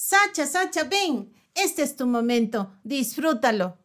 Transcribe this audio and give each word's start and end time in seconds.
Sacha, 0.00 0.46
Sacha, 0.46 0.84
ven. 0.84 1.32
Este 1.56 1.82
es 1.82 1.96
tu 1.96 2.06
momento. 2.06 2.70
Disfrútalo. 2.84 3.78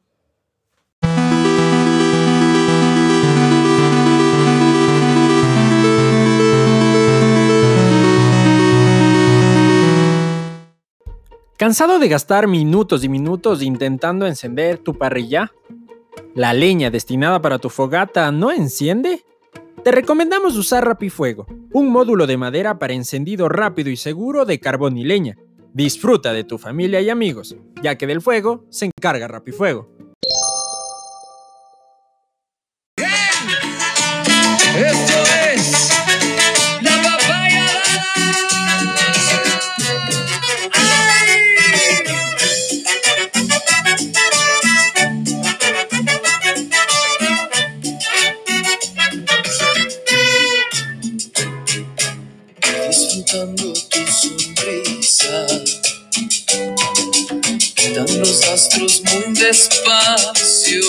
¿Cansado 11.58 11.98
de 11.98 12.08
gastar 12.08 12.46
minutos 12.46 13.04
y 13.04 13.10
minutos 13.10 13.64
intentando 13.64 14.28
encender 14.28 14.78
tu 14.78 14.96
parrilla? 14.96 15.52
¿La 16.36 16.54
leña 16.54 16.92
destinada 16.92 17.42
para 17.42 17.58
tu 17.58 17.72
fogata 17.72 18.32
no 18.32 18.52
enciende? 18.52 19.26
Te 19.84 19.92
recomendamos 19.92 20.58
usar 20.58 20.86
Rapifuego, 20.86 21.48
un 21.74 21.90
módulo 21.90 22.28
de 22.28 22.38
madera 22.38 22.78
para 22.78 22.94
encendido 22.94 23.50
rápido 23.50 23.90
y 23.90 23.98
seguro 23.98 24.46
de 24.46 24.60
carbón 24.60 24.96
y 24.96 25.06
leña. 25.06 25.38
Disfruta 25.74 26.34
de 26.34 26.44
tu 26.44 26.60
familia 26.60 27.02
y 27.02 27.10
amigos, 27.10 27.56
ya 27.82 27.98
que 27.98 28.06
del 28.06 28.22
fuego 28.22 28.64
se 28.70 28.86
encarga 28.86 29.28
Rapifuego. 29.28 29.90
Despacio, 59.34 60.82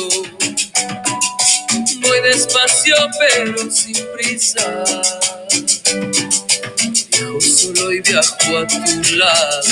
muy 2.00 2.20
despacio 2.22 2.94
pero 3.18 3.70
sin 3.70 3.96
prisa. 4.16 4.84
solo 7.40 7.90
a 8.58 8.66
tu 8.66 9.16
lado. 9.16 9.68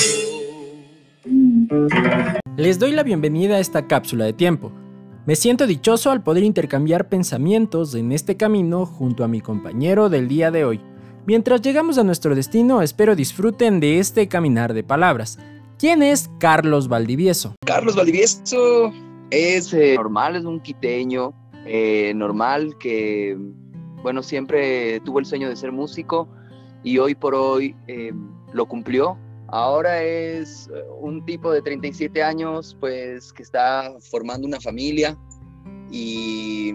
Les 2.56 2.78
doy 2.78 2.92
la 2.92 3.02
bienvenida 3.02 3.56
a 3.56 3.60
esta 3.60 3.86
cápsula 3.86 4.26
de 4.26 4.34
tiempo. 4.34 4.72
Me 5.24 5.36
siento 5.36 5.66
dichoso 5.66 6.10
al 6.10 6.22
poder 6.22 6.42
intercambiar 6.42 7.08
pensamientos 7.08 7.94
en 7.94 8.12
este 8.12 8.36
camino 8.36 8.84
junto 8.84 9.24
a 9.24 9.28
mi 9.28 9.40
compañero 9.40 10.10
del 10.10 10.28
día 10.28 10.50
de 10.50 10.64
hoy. 10.64 10.80
Mientras 11.24 11.62
llegamos 11.62 11.96
a 11.96 12.04
nuestro 12.04 12.34
destino, 12.34 12.82
espero 12.82 13.14
disfruten 13.14 13.80
de 13.80 14.00
este 14.00 14.28
caminar 14.28 14.74
de 14.74 14.82
palabras. 14.82 15.38
¿Quién 15.82 16.00
es 16.00 16.30
Carlos 16.38 16.86
Valdivieso? 16.86 17.56
Carlos 17.66 17.96
Valdivieso 17.96 18.92
es 19.32 19.74
eh, 19.74 19.96
normal, 19.96 20.36
es 20.36 20.44
un 20.44 20.60
quiteño 20.60 21.34
eh, 21.66 22.12
normal 22.14 22.78
que, 22.78 23.36
bueno, 24.04 24.22
siempre 24.22 25.00
tuvo 25.00 25.18
el 25.18 25.26
sueño 25.26 25.48
de 25.48 25.56
ser 25.56 25.72
músico 25.72 26.28
y 26.84 26.98
hoy 26.98 27.16
por 27.16 27.34
hoy 27.34 27.74
eh, 27.88 28.12
lo 28.52 28.66
cumplió. 28.66 29.18
Ahora 29.48 30.04
es 30.04 30.70
un 31.00 31.24
tipo 31.26 31.50
de 31.50 31.60
37 31.60 32.22
años, 32.22 32.76
pues, 32.78 33.32
que 33.32 33.42
está 33.42 33.92
formando 34.08 34.46
una 34.46 34.60
familia 34.60 35.18
y 35.90 36.74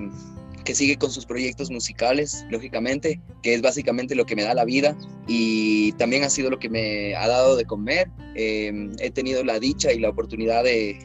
que 0.67 0.75
sigue 0.75 0.97
con 0.97 1.09
sus 1.09 1.25
proyectos 1.25 1.71
musicales, 1.71 2.45
lógicamente, 2.49 3.21
que 3.41 3.53
es 3.53 3.61
básicamente 3.61 4.15
lo 4.15 4.25
que 4.25 4.35
me 4.35 4.43
da 4.43 4.53
la 4.53 4.65
vida 4.65 4.97
y 5.25 5.93
también 5.93 6.25
ha 6.25 6.29
sido 6.29 6.49
lo 6.49 6.59
que 6.59 6.69
me 6.69 7.15
ha 7.15 7.25
dado 7.25 7.55
de 7.55 7.63
comer. 7.63 8.09
Em, 8.35 8.91
he 8.99 9.09
tenido 9.09 9.45
la 9.45 9.61
dicha 9.61 9.93
y 9.93 9.99
la 9.99 10.09
oportunidad 10.09 10.65
de, 10.65 10.99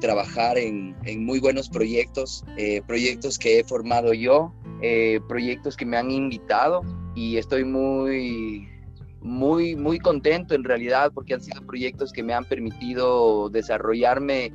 trabajar 0.00 0.58
en, 0.58 0.96
muy 1.24 1.38
buenos 1.38 1.68
proyectos, 1.68 2.44
eh, 2.56 2.82
proyectos 2.84 3.38
que 3.38 3.60
he 3.60 3.64
formado 3.64 4.12
yo, 4.12 4.52
eh, 4.82 5.20
proyectos 5.28 5.76
que 5.76 5.86
me 5.86 5.96
han 5.96 6.10
invitado 6.10 6.82
y 7.14 7.36
estoy 7.36 7.64
muy, 7.64 8.68
muy, 9.20 9.76
muy 9.76 10.00
contento 10.00 10.56
en 10.56 10.64
realidad 10.64 11.12
porque 11.14 11.34
han 11.34 11.40
sido 11.40 11.64
proyectos 11.64 12.12
que 12.12 12.24
me 12.24 12.34
han 12.34 12.44
permitido 12.44 13.48
desarrollarme 13.50 14.50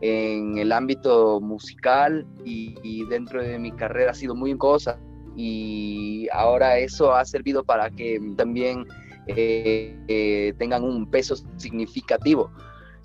en 0.00 0.58
el 0.58 0.72
ámbito 0.72 1.40
musical 1.40 2.26
y, 2.44 3.04
dentro 3.08 3.42
de 3.42 3.58
mi 3.58 3.72
carrera 3.72 4.10
ha 4.10 4.14
sido 4.14 4.34
muy 4.34 4.56
cosa 4.56 4.98
y 5.36 6.28
ahora 6.32 6.78
eso 6.78 7.14
ha 7.14 7.24
servido 7.24 7.64
para 7.64 7.90
que 7.90 8.20
también 8.36 8.86
eh, 9.26 9.96
eh, 10.08 10.52
tengan 10.58 10.84
un 10.84 11.10
peso 11.10 11.36
significativo. 11.56 12.50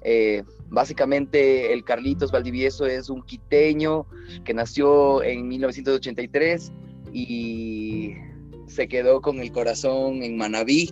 Eh, 0.04 0.44
básicamente 0.70 1.74
el 1.74 1.84
Carlitos 1.84 2.32
Valdivieso 2.32 2.86
es 2.86 3.10
un 3.10 3.22
quiteño 3.24 4.06
que 4.46 4.54
nació 4.54 5.24
en 5.24 5.48
1983 5.48 6.72
y 7.12 8.14
se 8.68 8.88
quedó 8.88 9.22
con 9.22 9.40
el 9.40 9.52
corazón 9.52 10.22
en 10.24 10.38
Manabí, 10.38 10.92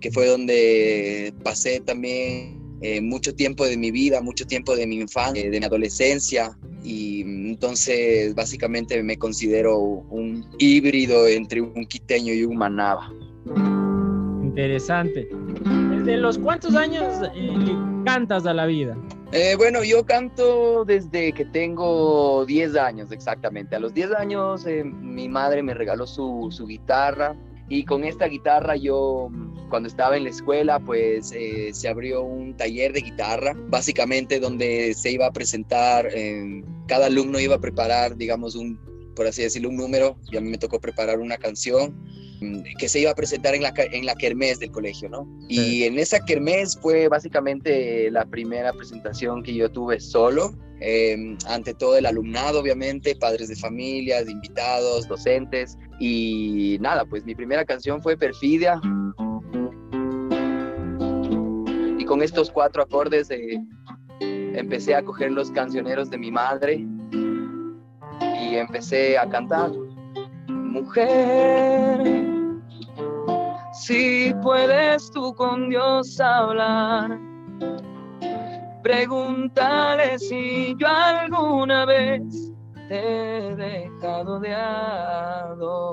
que 0.00 0.10
fue 0.10 0.26
donde 0.26 1.32
pasé 1.42 1.80
también 1.80 2.55
eh, 2.82 3.00
mucho 3.00 3.34
tiempo 3.34 3.66
de 3.66 3.76
mi 3.76 3.90
vida, 3.90 4.20
mucho 4.20 4.46
tiempo 4.46 4.76
de 4.76 4.86
mi 4.86 4.96
infancia, 4.96 5.48
de 5.50 5.58
mi 5.58 5.64
adolescencia 5.64 6.56
y 6.84 7.22
entonces 7.22 8.34
básicamente 8.34 9.02
me 9.02 9.16
considero 9.16 9.78
un 9.78 10.46
híbrido 10.58 11.26
entre 11.26 11.62
un 11.62 11.86
quiteño 11.86 12.34
y 12.34 12.44
un 12.44 12.56
manaba. 12.56 13.10
Interesante. 14.42 15.28
¿Desde 15.90 16.18
los 16.18 16.38
cuántos 16.38 16.74
años 16.74 17.04
eh, 17.34 17.74
cantas 18.04 18.46
a 18.46 18.52
la 18.52 18.66
vida? 18.66 18.96
Eh, 19.32 19.54
bueno, 19.56 19.82
yo 19.82 20.04
canto 20.04 20.84
desde 20.84 21.32
que 21.32 21.44
tengo 21.46 22.44
10 22.46 22.76
años 22.76 23.10
exactamente. 23.10 23.74
A 23.74 23.80
los 23.80 23.92
10 23.94 24.12
años 24.12 24.66
mi 24.84 25.28
madre 25.28 25.62
me 25.62 25.74
regaló 25.74 26.06
su, 26.06 26.48
su 26.50 26.66
guitarra 26.66 27.34
y 27.68 27.84
con 27.84 28.04
esta 28.04 28.26
guitarra 28.26 28.76
yo 28.76 29.30
cuando 29.68 29.88
estaba 29.88 30.16
en 30.16 30.24
la 30.24 30.30
escuela, 30.30 30.78
pues 30.80 31.32
eh, 31.32 31.70
se 31.72 31.88
abrió 31.88 32.22
un 32.22 32.56
taller 32.56 32.92
de 32.92 33.00
guitarra, 33.00 33.54
básicamente 33.68 34.40
donde 34.40 34.94
se 34.94 35.12
iba 35.12 35.26
a 35.26 35.32
presentar, 35.32 36.08
eh, 36.14 36.62
cada 36.86 37.06
alumno 37.06 37.40
iba 37.40 37.56
a 37.56 37.60
preparar, 37.60 38.16
digamos, 38.16 38.54
un, 38.54 38.78
por 39.14 39.26
así 39.26 39.42
decirlo, 39.42 39.68
un 39.68 39.76
número, 39.76 40.16
y 40.30 40.36
a 40.36 40.40
mí 40.40 40.48
me 40.48 40.58
tocó 40.58 40.80
preparar 40.80 41.18
una 41.18 41.36
canción 41.36 41.94
mm, 42.40 42.62
que 42.78 42.88
se 42.88 43.00
iba 43.00 43.10
a 43.10 43.14
presentar 43.14 43.54
en 43.54 43.62
la, 43.62 43.72
en 43.76 44.06
la 44.06 44.14
kermés 44.14 44.60
del 44.60 44.70
colegio, 44.70 45.08
¿no? 45.08 45.28
Y 45.48 45.84
en 45.84 45.98
esa 45.98 46.20
kermés 46.24 46.78
fue 46.80 47.08
básicamente 47.08 48.10
la 48.10 48.24
primera 48.24 48.72
presentación 48.72 49.42
que 49.42 49.54
yo 49.54 49.70
tuve 49.70 50.00
solo, 50.00 50.54
em, 50.80 51.36
ante 51.48 51.74
todo 51.74 51.96
el 51.96 52.06
alumnado, 52.06 52.60
obviamente, 52.60 53.16
padres 53.16 53.48
de 53.48 53.56
familias, 53.56 54.28
invitados, 54.28 55.08
docentes, 55.08 55.76
y 55.98 56.76
nada, 56.80 57.04
pues 57.06 57.24
mi 57.24 57.34
primera 57.34 57.64
canción 57.64 58.02
fue 58.02 58.16
Perfidia 58.16 58.80
con 62.06 62.22
estos 62.22 62.50
cuatro 62.50 62.82
acordes 62.82 63.28
empecé 64.20 64.94
a 64.94 65.02
coger 65.02 65.32
los 65.32 65.50
cancioneros 65.50 66.08
de 66.08 66.18
mi 66.18 66.30
madre 66.30 66.86
y 68.20 68.54
empecé 68.56 69.18
a 69.18 69.28
cantar. 69.28 69.72
Mujer, 70.48 72.00
si 73.72 74.32
puedes 74.42 75.10
tú 75.10 75.34
con 75.34 75.68
Dios 75.68 76.18
hablar, 76.20 77.18
pregúntale 78.82 80.18
si 80.18 80.74
yo 80.78 80.86
alguna 80.88 81.84
vez 81.86 82.22
te 82.88 83.48
he 83.48 83.54
dejado 83.56 84.38
de 84.40 84.54
adorar. 84.54 85.86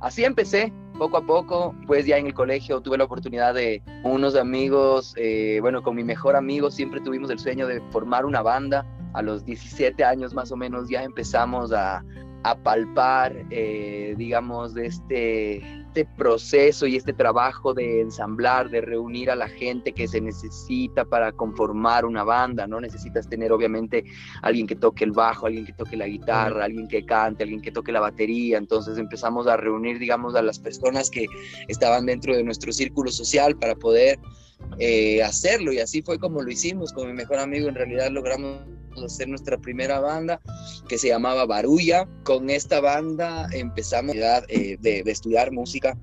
Así 0.00 0.24
empecé 0.24 0.72
poco 1.02 1.16
a 1.16 1.26
poco, 1.26 1.74
pues 1.88 2.06
ya 2.06 2.16
en 2.16 2.26
el 2.26 2.32
colegio 2.32 2.80
tuve 2.80 2.96
la 2.96 3.02
oportunidad 3.02 3.54
de 3.54 3.82
unos 4.04 4.36
amigos, 4.36 5.14
eh, 5.16 5.58
bueno, 5.60 5.82
con 5.82 5.96
mi 5.96 6.04
mejor 6.04 6.36
amigo 6.36 6.70
siempre 6.70 7.00
tuvimos 7.00 7.28
el 7.30 7.40
sueño 7.40 7.66
de 7.66 7.80
formar 7.90 8.24
una 8.24 8.40
banda. 8.40 8.86
A 9.12 9.20
los 9.20 9.44
17 9.44 10.04
años 10.04 10.32
más 10.32 10.52
o 10.52 10.56
menos 10.56 10.88
ya 10.88 11.02
empezamos 11.02 11.72
a, 11.72 12.04
a 12.44 12.54
palpar, 12.54 13.34
eh, 13.50 14.14
digamos, 14.16 14.74
de 14.74 14.86
este 14.86 15.81
este 15.92 16.06
proceso 16.16 16.86
y 16.86 16.96
este 16.96 17.12
trabajo 17.12 17.74
de 17.74 18.00
ensamblar, 18.00 18.70
de 18.70 18.80
reunir 18.80 19.30
a 19.30 19.36
la 19.36 19.46
gente 19.46 19.92
que 19.92 20.08
se 20.08 20.22
necesita 20.22 21.04
para 21.04 21.32
conformar 21.32 22.06
una 22.06 22.24
banda, 22.24 22.66
¿no? 22.66 22.80
Necesitas 22.80 23.28
tener 23.28 23.52
obviamente 23.52 24.02
alguien 24.40 24.66
que 24.66 24.74
toque 24.74 25.04
el 25.04 25.12
bajo, 25.12 25.46
alguien 25.46 25.66
que 25.66 25.74
toque 25.74 25.98
la 25.98 26.06
guitarra, 26.06 26.64
alguien 26.64 26.88
que 26.88 27.04
cante, 27.04 27.42
alguien 27.42 27.60
que 27.60 27.70
toque 27.70 27.92
la 27.92 28.00
batería. 28.00 28.56
Entonces 28.56 28.96
empezamos 28.96 29.46
a 29.46 29.58
reunir, 29.58 29.98
digamos, 29.98 30.34
a 30.34 30.40
las 30.40 30.58
personas 30.58 31.10
que 31.10 31.26
estaban 31.68 32.06
dentro 32.06 32.34
de 32.34 32.42
nuestro 32.42 32.72
círculo 32.72 33.10
social 33.10 33.58
para 33.58 33.74
poder 33.74 34.18
eh, 34.78 35.22
hacerlo 35.22 35.74
y 35.74 35.80
así 35.80 36.00
fue 36.00 36.18
como 36.18 36.40
lo 36.40 36.50
hicimos 36.50 36.92
con 36.92 37.08
mi 37.08 37.12
mejor 37.12 37.38
amigo 37.40 37.68
en 37.68 37.74
realidad 37.74 38.10
logramos 38.10 38.60
hacer 39.04 39.28
nuestra 39.28 39.58
primera 39.58 40.00
banda 40.00 40.40
que 40.88 40.98
se 40.98 41.08
llamaba 41.08 41.46
Barulla. 41.46 42.08
Con 42.24 42.50
esta 42.50 42.80
banda 42.80 43.48
empezamos 43.52 44.14
eh, 44.14 44.76
de, 44.80 45.02
de, 45.02 45.10
estudiar 45.10 45.52
música 45.52 45.96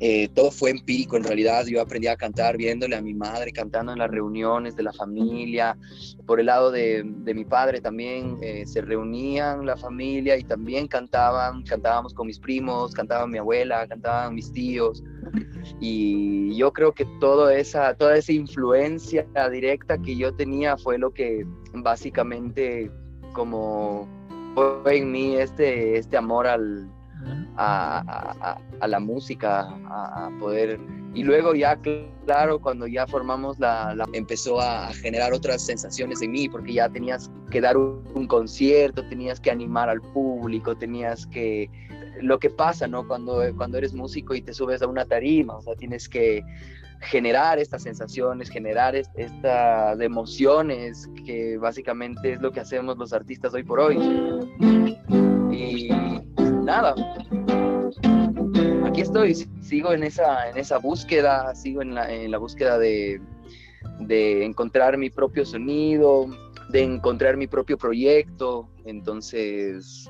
eh, 0.00 0.28
todo 0.34 0.50
fue 0.50 0.70
empírico 0.70 1.16
en 1.16 1.24
realidad. 1.24 1.64
Yo 1.66 1.80
aprendí 1.80 2.08
a 2.08 2.16
cantar 2.16 2.56
viéndole 2.56 2.96
a 2.96 3.02
mi 3.02 3.14
madre, 3.14 3.52
cantando 3.52 3.92
en 3.92 3.98
las 3.98 4.10
reuniones 4.10 4.76
de 4.76 4.82
la 4.82 4.92
familia. 4.92 5.76
Por 6.26 6.40
el 6.40 6.46
lado 6.46 6.70
de, 6.70 7.04
mi 7.04 7.44
padre 7.44 7.80
también 7.80 8.36
eh, 8.42 8.64
se 8.66 8.80
reunían 8.80 9.66
la 9.66 9.76
familia 9.76 10.36
y 10.36 10.44
también 10.44 10.88
cantaban. 10.88 11.62
Cantábamos 11.62 12.12
con 12.12 12.26
mis 12.26 12.38
primos, 12.38 12.92
cantaba 12.92 13.26
mi 13.26 13.38
abuela, 13.38 13.86
cantaban 13.86 14.34
mis 14.34 14.52
tíos. 14.52 15.02
Y 15.80 16.56
yo 16.56 16.72
creo 16.72 16.92
que 16.92 17.06
toda 17.20 17.54
esa, 17.56 17.94
toda 17.94 18.16
esa 18.16 18.32
influencia 18.32 19.26
directa 19.50 19.96
que 19.98 20.16
yo 20.16 20.34
tenía 20.34 20.76
fue 20.76 20.98
lo 20.98 21.12
que 21.12 21.46
básicamente 21.72 22.90
como 23.32 24.08
fue 24.54 24.98
en 24.98 25.10
mí 25.10 25.36
este, 25.36 25.98
este 25.98 26.16
amor 26.16 26.46
al, 26.46 26.88
a, 27.56 28.58
la 28.86 29.00
música, 29.00 29.68
a, 29.86 30.30
poder... 30.40 30.78
Y 31.14 31.22
luego 31.22 31.54
ya, 31.54 31.78
claro, 32.26 32.60
cuando 32.60 32.88
ya 32.88 33.06
formamos 33.06 33.58
la, 33.60 33.94
empezó 34.12 34.60
a 34.60 34.92
generar 34.94 35.32
otras 35.32 35.64
sensaciones 35.64 36.20
en 36.22 36.32
mí, 36.32 36.48
porque 36.48 36.72
ya 36.72 36.88
tenías 36.88 37.30
que 37.50 37.60
dar 37.60 37.76
un, 37.76 38.26
concierto, 38.26 39.06
tenías 39.08 39.38
que 39.38 39.50
animar 39.50 39.88
al 39.88 40.00
público, 40.00 40.76
tenías 40.76 41.26
que... 41.26 41.70
Lo 42.20 42.38
que 42.38 42.50
pasa, 42.50 42.86
¿no? 42.86 43.06
Cuando, 43.06 43.42
cuando 43.56 43.78
eres 43.78 43.92
músico 43.92 44.34
y 44.34 44.40
te 44.40 44.54
subes 44.54 44.82
a 44.82 44.86
una 44.86 45.04
tarima, 45.04 45.56
o 45.56 45.62
sea, 45.62 45.74
tienes 45.74 46.08
que 46.08 46.42
generar 47.04 47.58
estas 47.58 47.82
sensaciones, 47.82 48.48
generar 48.50 48.94
estas 48.96 50.00
emociones, 50.00 51.08
que 51.24 51.58
básicamente 51.58 52.34
es 52.34 52.40
lo 52.40 52.50
que 52.52 52.60
hacemos 52.60 52.96
los 52.98 53.12
artistas 53.12 53.54
hoy 53.54 53.62
por 53.62 53.80
hoy. 53.80 53.98
Y 55.52 55.88
nada, 56.64 56.94
aquí 58.86 59.00
estoy, 59.00 59.34
sigo 59.60 59.92
en 59.92 60.02
esa, 60.02 60.48
en 60.48 60.56
esa 60.56 60.78
búsqueda, 60.78 61.54
sigo 61.54 61.82
en 61.82 61.94
la, 61.94 62.12
en 62.12 62.30
la 62.30 62.38
búsqueda 62.38 62.78
de, 62.78 63.20
de 64.00 64.44
encontrar 64.44 64.96
mi 64.96 65.10
propio 65.10 65.44
sonido, 65.44 66.26
de 66.70 66.82
encontrar 66.82 67.36
mi 67.36 67.46
propio 67.46 67.76
proyecto. 67.76 68.68
Entonces, 68.84 70.08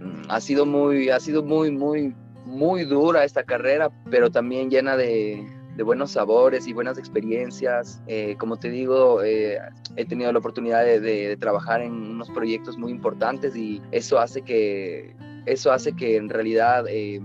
mm, 0.00 0.30
ha 0.30 0.40
sido 0.40 0.66
muy, 0.66 1.10
ha 1.10 1.20
sido 1.20 1.42
muy, 1.42 1.70
muy, 1.70 2.14
muy 2.44 2.84
dura 2.84 3.24
esta 3.24 3.44
carrera, 3.44 3.90
pero 4.10 4.30
también 4.30 4.70
llena 4.70 4.96
de, 4.96 5.46
de 5.76 5.82
buenos 5.82 6.12
sabores 6.12 6.66
y 6.66 6.72
buenas 6.72 6.98
experiencias. 6.98 8.02
Eh, 8.06 8.36
como 8.38 8.56
te 8.58 8.70
digo, 8.70 9.22
eh, 9.22 9.58
he 9.96 10.04
tenido 10.04 10.32
la 10.32 10.38
oportunidad 10.38 10.84
de, 10.84 11.00
de, 11.00 11.36
trabajar 11.36 11.82
en 11.82 11.92
unos 11.92 12.30
proyectos 12.30 12.78
muy 12.78 12.90
importantes 12.90 13.56
y 13.56 13.80
eso 13.90 14.18
hace 14.18 14.42
que, 14.42 15.14
eso 15.46 15.72
hace 15.72 15.94
que 15.94 16.16
en 16.16 16.28
realidad 16.28 16.84
eh, 16.88 17.20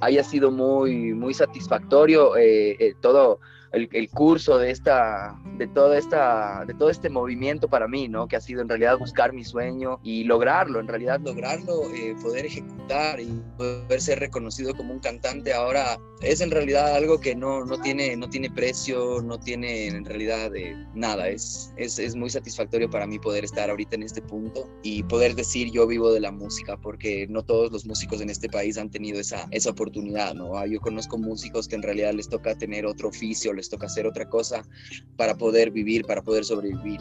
haya 0.00 0.22
sido 0.22 0.50
muy, 0.50 1.14
muy 1.14 1.34
satisfactorio 1.34 2.36
eh, 2.36 2.76
eh, 2.78 2.94
todo 3.00 3.40
el, 3.74 3.88
el, 3.92 4.08
curso 4.10 4.58
de 4.58 4.70
esta, 4.70 5.38
de 5.58 5.66
toda 5.66 5.98
esta, 5.98 6.64
de 6.66 6.74
todo 6.74 6.90
este 6.90 7.10
movimiento 7.10 7.68
para 7.68 7.88
mí, 7.88 8.08
¿no? 8.08 8.28
Que 8.28 8.36
ha 8.36 8.40
sido 8.40 8.62
en 8.62 8.68
realidad 8.68 8.98
buscar 8.98 9.32
mi 9.32 9.44
sueño 9.44 10.00
y 10.02 10.24
lograrlo, 10.24 10.80
en 10.80 10.88
realidad 10.88 11.20
lograrlo, 11.20 11.82
poder 12.22 12.46
ejecutar 12.46 13.20
y 13.20 13.42
poder 13.56 14.00
ser 14.00 14.20
reconocido 14.20 14.74
como 14.74 14.92
un 14.92 15.00
cantante 15.00 15.52
ahora 15.52 15.98
es 16.24 16.40
en 16.40 16.50
realidad 16.50 16.94
algo 16.94 17.20
que 17.20 17.34
no, 17.34 17.64
no, 17.64 17.78
tiene, 17.80 18.16
no 18.16 18.28
tiene 18.28 18.50
precio, 18.50 19.20
no 19.22 19.38
tiene 19.38 19.88
en 19.88 20.04
realidad 20.04 20.50
nada. 20.94 21.28
Es, 21.28 21.72
es, 21.76 21.98
es, 21.98 22.14
muy 22.14 22.30
satisfactorio 22.30 22.88
para 22.88 23.06
mí 23.06 23.18
poder 23.18 23.44
estar 23.44 23.68
ahorita 23.68 23.96
en 23.96 24.04
este 24.04 24.22
punto 24.22 24.68
y 24.82 25.02
poder 25.02 25.34
decir 25.34 25.70
yo 25.70 25.86
vivo 25.86 26.12
de 26.12 26.20
la 26.20 26.30
música, 26.30 26.76
porque 26.76 27.26
no 27.28 27.42
todos 27.42 27.72
los 27.72 27.84
músicos 27.84 28.20
en 28.20 28.30
este 28.30 28.48
país 28.48 28.78
han 28.78 28.90
tenido 28.90 29.20
esa, 29.20 29.46
esa 29.50 29.70
oportunidad, 29.70 30.34
¿no? 30.34 30.56
Ah, 30.56 30.66
yo 30.66 30.80
conozco 30.80 31.18
músicos 31.18 31.68
que 31.68 31.74
en 31.74 31.82
realidad 31.82 32.14
les 32.14 32.28
toca 32.28 32.56
tener 32.56 32.86
otro 32.86 33.08
oficio, 33.08 33.52
les 33.52 33.63
toca 33.68 33.86
hacer 33.86 34.06
otra 34.06 34.28
cosa 34.28 34.62
para 35.16 35.34
poder 35.34 35.70
vivir, 35.70 36.04
para 36.04 36.22
poder 36.22 36.44
sobrevivir. 36.44 37.00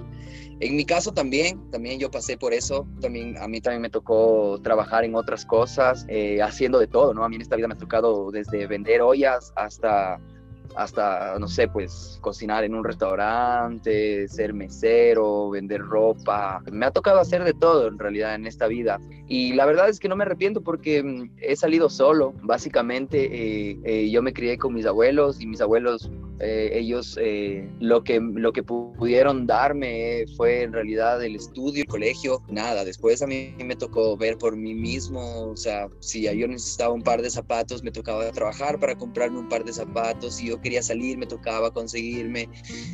En 0.59 0.75
mi 0.75 0.85
caso 0.85 1.13
también, 1.13 1.59
también 1.71 1.99
yo 1.99 2.09
pasé 2.09 2.37
por 2.37 2.53
eso, 2.53 2.87
también 3.01 3.37
a 3.37 3.47
mí 3.47 3.59
también 3.59 3.81
me 3.81 3.89
tocó 3.89 4.59
trabajar 4.63 5.03
en 5.03 5.15
otras 5.15 5.45
cosas, 5.45 6.05
eh, 6.07 6.41
haciendo 6.41 6.79
de 6.79 6.87
todo, 6.87 7.13
¿no? 7.13 7.23
A 7.23 7.29
mí 7.29 7.35
en 7.35 7.41
esta 7.41 7.55
vida 7.55 7.67
me 7.67 7.73
ha 7.73 7.77
tocado 7.77 8.31
desde 8.31 8.67
vender 8.67 9.01
ollas 9.01 9.51
hasta 9.55 10.19
hasta, 10.75 11.37
no 11.39 11.47
sé, 11.47 11.67
pues 11.67 12.17
cocinar 12.21 12.63
en 12.63 12.73
un 12.73 12.83
restaurante, 12.83 14.27
ser 14.27 14.53
mesero, 14.53 15.49
vender 15.49 15.81
ropa. 15.81 16.61
Me 16.71 16.85
ha 16.85 16.91
tocado 16.91 17.19
hacer 17.19 17.43
de 17.43 17.53
todo 17.53 17.87
en 17.87 17.99
realidad 17.99 18.35
en 18.35 18.47
esta 18.47 18.67
vida. 18.67 18.99
Y 19.27 19.53
la 19.53 19.65
verdad 19.65 19.89
es 19.89 19.99
que 19.99 20.09
no 20.09 20.15
me 20.15 20.23
arrepiento 20.23 20.61
porque 20.61 21.03
mm, 21.03 21.31
he 21.41 21.55
salido 21.55 21.89
solo. 21.89 22.33
Básicamente 22.41 23.25
eh, 23.25 23.79
eh, 23.83 24.09
yo 24.09 24.21
me 24.21 24.33
crié 24.33 24.57
con 24.57 24.73
mis 24.73 24.85
abuelos 24.85 25.39
y 25.41 25.47
mis 25.47 25.61
abuelos, 25.61 26.09
eh, 26.39 26.71
ellos 26.73 27.17
lo, 27.79 28.03
que, 28.03 28.19
lo 28.19 28.51
que 28.51 28.63
pudieron 28.63 29.45
darme 29.47 30.25
fue 30.35 30.63
en 30.63 30.73
realidad 30.73 31.23
el 31.23 31.35
estudio, 31.35 31.83
el 31.83 31.87
colegio, 31.87 32.41
nada. 32.49 32.83
Después 32.83 33.21
a 33.21 33.27
mí 33.27 33.53
me 33.63 33.75
tocó 33.75 34.17
ver 34.17 34.37
por 34.37 34.55
mí 34.55 34.73
mismo, 34.73 35.51
o 35.51 35.57
sea, 35.57 35.87
si 35.99 36.23
yo 36.23 36.47
necesitaba 36.47 36.93
un 36.93 37.01
par 37.01 37.21
de 37.21 37.29
zapatos, 37.29 37.83
me 37.83 37.91
tocaba 37.91 38.31
trabajar 38.31 38.79
para 38.79 38.95
comprarme 38.95 39.39
un 39.39 39.49
par 39.49 39.63
de 39.63 39.73
zapatos. 39.73 40.41
y 40.41 40.47
yo 40.47 40.61
quería 40.61 40.81
salir, 40.81 41.17
me 41.17 41.25
tocaba 41.25 41.71
conseguirme 41.71 42.49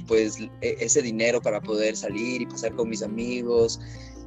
pues 0.08 0.40
e, 0.62 0.76
ese 0.80 1.02
dinero 1.02 1.42
para 1.42 1.62
poder 1.62 1.96
salir 1.96 2.42
y 2.42 2.46
pasar 2.46 2.76
con 2.76 2.90
mis 2.90 3.04
amigos. 3.04 3.80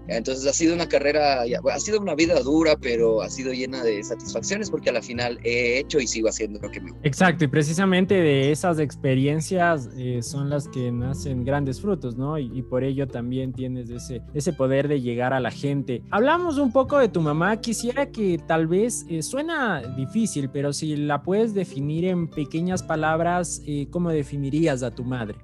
Entonces 0.09 0.47
ha 0.47 0.53
sido 0.53 0.75
una 0.75 0.89
carrera, 0.89 1.43
ha 1.43 1.81
sido 1.81 2.01
una 2.01 2.15
vida 2.15 2.41
dura, 2.41 2.77
pero 2.77 3.23
ha 3.23 3.31
sido 3.31 3.53
llena 3.53 3.83
de 3.83 4.03
satisfacciones 4.03 4.71
porque 4.71 4.91
a 4.91 4.93
la 4.93 5.03
final 5.03 5.39
he 5.45 5.79
hecho 5.79 5.99
y 6.01 6.07
sigo 6.07 6.29
haciendo 6.29 6.61
lo 6.61 6.71
que 6.71 6.81
me 6.81 6.91
gusta. 6.91 7.09
Exacto, 7.09 7.45
y 7.45 7.49
precisamente 7.49 8.15
de 8.15 8.51
esas 8.51 8.79
experiencias 8.79 9.89
eh, 9.97 10.21
son 10.23 10.51
las 10.51 10.69
que 10.69 10.91
nacen 10.91 11.45
grandes 11.45 11.81
frutos, 11.81 12.17
¿no? 12.17 12.39
Y, 12.39 12.63
por 12.63 12.85
ello 12.85 13.07
también 13.07 13.53
tienes 13.53 13.91
ese, 13.91 14.23
ese 14.35 14.53
poder 14.53 14.89
de 14.89 15.01
llegar 15.01 15.35
a 15.35 15.41
la 15.41 15.51
gente. 15.51 16.03
Hablamos 16.11 16.59
un 16.59 16.73
poco 16.73 16.99
de 16.99 17.09
tu 17.09 17.21
mamá, 17.21 17.61
quisiera 17.61 18.11
que 18.11 18.39
tal 18.47 18.67
vez 18.67 19.05
eh, 19.09 19.23
suena 19.23 19.83
difícil, 19.97 20.49
pero 20.49 20.73
si 20.73 20.97
la 20.97 21.23
puedes 21.23 21.55
definir 21.55 22.05
en 22.07 22.29
pequeñas 22.29 22.83
palabras, 22.83 23.63
eh, 23.67 23.89
¿cómo 23.91 24.11
definirías 24.11 24.83
a 24.83 24.91
tu 24.91 25.05
madre? 25.05 25.37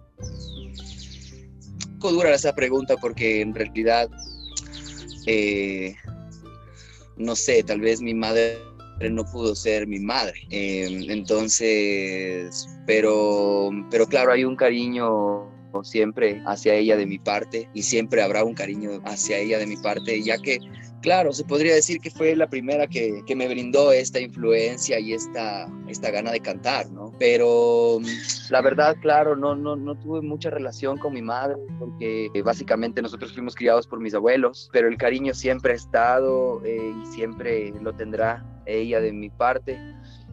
Un 1.87 1.99
poco 1.99 2.13
dura 2.13 2.35
esa 2.35 2.55
pregunta 2.55 2.97
porque 2.97 3.41
en 3.41 3.55
realidad 3.55 4.09
eh, 5.29 5.95
no 7.19 7.37
sé, 7.37 7.63
tal 7.63 7.81
vez 7.81 8.01
mi 8.01 8.15
madre 8.15 8.59
no 9.11 9.25
pudo 9.25 9.55
ser 9.55 9.87
mi 9.87 10.01
madre. 10.01 10.41
Em, 10.51 11.11
entonces, 11.11 12.67
pero, 12.87 13.71
pero 13.91 14.07
claro, 14.07 14.33
hay 14.33 14.45
un 14.45 14.57
cariño 14.57 15.47
siempre 15.83 16.43
hacia 16.47 16.75
ella 16.75 16.97
de 16.97 17.07
mi 17.07 17.19
parte 17.19 17.69
y 17.75 17.83
siempre 17.83 18.23
habrá 18.23 18.43
un 18.43 18.55
cariño 18.55 19.03
hacia 19.05 19.39
ella 19.39 19.59
de 19.59 19.67
mi 19.67 19.77
parte, 19.77 20.23
ya 20.23 20.39
que 20.39 20.59
claro, 21.01 21.33
se 21.33 21.45
podría 21.45 21.75
decir 21.75 22.01
que 22.01 22.11
fue 22.11 22.35
la 22.37 22.49
primera 22.49 22.87
que, 22.87 23.23
que, 23.27 23.37
me 23.37 23.49
brindó 23.49 23.93
esta 23.93 24.21
influencia 24.21 24.99
y 24.99 25.13
esta, 25.13 25.69
esta 25.89 26.11
gana 26.11 26.31
de 26.33 26.41
cantar, 26.41 26.91
¿no? 26.91 27.13
Pero 27.19 27.99
mm, 28.01 28.51
la 28.51 28.61
verdad, 28.61 28.97
claro, 29.01 29.37
no, 29.37 29.55
no, 29.55 29.77
no 29.77 29.95
tuve 29.97 30.21
mucha 30.21 30.51
relación 30.51 30.99
con 30.99 31.15
mi 31.15 31.23
madre 31.23 31.57
porque 31.79 32.29
eh, 32.35 32.43
básicamente 32.43 33.03
nosotros 33.03 33.33
fuimos 33.33 33.55
criados 33.55 33.87
por 33.87 34.01
mis 34.01 34.15
abuelos, 34.15 34.69
pero 34.73 34.89
el 34.89 34.97
cariño 34.97 35.35
siempre 35.35 35.73
ha 35.73 35.77
estado 35.77 36.63
eh, 36.65 36.93
y 37.03 37.07
siempre 37.07 37.73
lo 37.81 37.93
tendrá 37.95 38.45
ella 38.67 39.01
de 39.01 39.13
mi 39.13 39.31
parte. 39.31 39.79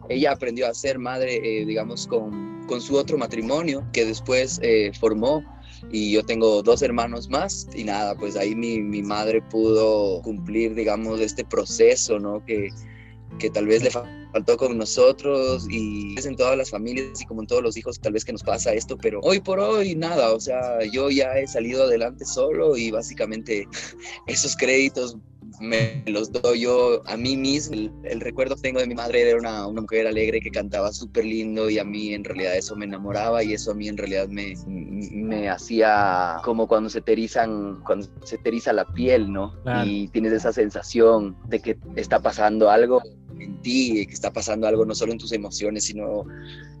Ella 0.08 0.32
aprendió 0.32 0.68
a 0.68 0.74
ser 0.74 0.98
madre, 0.98 1.36
eh, 1.36 1.64
digamos, 1.64 2.06
con, 2.06 2.64
con, 2.66 2.80
su 2.80 2.96
otro 2.96 3.18
matrimonio 3.18 3.84
que 3.92 4.04
después 4.04 4.60
formó 5.00 5.42
y 5.90 6.12
yo 6.12 6.24
tengo 6.24 6.62
dos 6.62 6.82
hermanos 6.82 7.28
más 7.28 7.68
y 7.74 7.84
nada, 7.84 8.16
pues 8.16 8.36
ahí 8.36 8.54
mi, 8.54 8.80
mi 8.80 9.02
madre 9.02 9.40
pudo 9.42 10.20
cumplir, 10.22 10.74
digamos, 10.74 11.20
este 11.20 11.44
proceso, 11.44 12.18
¿no? 12.18 12.44
Que, 12.44 12.70
que 13.38 13.50
tal 13.50 13.66
vez 13.66 13.82
le 13.82 13.90
faltó 13.90 14.56
con 14.56 14.76
nosotros 14.78 15.66
y 15.70 16.18
es 16.18 16.26
en 16.26 16.36
todas 16.36 16.56
las 16.56 16.70
familias 16.70 17.20
y 17.20 17.26
como 17.26 17.42
en 17.42 17.46
todos 17.46 17.62
los 17.62 17.76
hijos 17.76 18.00
tal 18.00 18.12
vez 18.12 18.24
que 18.24 18.32
nos 18.32 18.42
pasa 18.42 18.72
esto, 18.72 18.96
pero 18.96 19.20
hoy 19.22 19.40
por 19.40 19.60
hoy 19.60 19.94
nada, 19.94 20.32
o 20.32 20.40
sea, 20.40 20.84
yo 20.92 21.10
ya 21.10 21.32
he 21.38 21.46
salido 21.46 21.84
adelante 21.84 22.24
solo 22.24 22.76
y 22.76 22.90
básicamente 22.90 23.68
esos 24.26 24.56
créditos 24.56 25.16
me 25.60 26.02
los 26.06 26.30
doy 26.32 26.60
yo 26.60 27.02
a 27.06 27.16
mí 27.16 27.36
mismo. 27.36 27.76
El, 28.04 28.20
recuerdo 28.20 28.56
que 28.56 28.62
tengo 28.62 28.80
de 28.80 28.86
mi 28.86 28.94
madre 28.94 29.28
era 29.28 29.38
una, 29.38 29.66
una 29.66 29.82
mujer 29.82 30.06
alegre 30.06 30.40
que 30.40 30.50
cantaba 30.50 30.92
súper 30.92 31.24
lindo 31.24 31.70
y 31.70 31.78
a 31.78 31.84
mí 31.84 32.14
en 32.14 32.24
realidad 32.24 32.56
eso 32.56 32.76
me 32.76 32.84
enamoraba 32.84 33.42
y 33.42 33.52
eso 33.52 33.72
a 33.72 33.74
mí 33.74 33.88
en 33.88 33.96
realidad 33.96 34.28
me, 34.28 34.54
me 34.66 35.48
hacía 35.48 36.36
como 36.44 36.66
cuando 36.66 36.90
se 36.90 37.00
te 37.00 37.12
erizan, 37.12 37.80
cuando 37.84 38.08
se 38.24 38.38
te 38.38 38.48
eriza 38.48 38.72
la 38.72 38.84
piel, 38.84 39.32
¿no? 39.32 39.54
Y 39.84 40.08
tienes 40.08 40.32
esa 40.32 40.52
sensación 40.52 41.36
de 41.48 41.60
que 41.60 41.78
está 41.96 42.20
pasando 42.20 42.70
algo 42.70 43.02
en 43.38 43.60
ti, 43.62 44.06
que 44.06 44.14
está 44.14 44.32
pasando 44.32 44.66
algo 44.66 44.84
no 44.84 44.94
solo 44.94 45.12
en 45.12 45.18
tus 45.18 45.32
emociones, 45.32 45.84
sino 45.84 46.24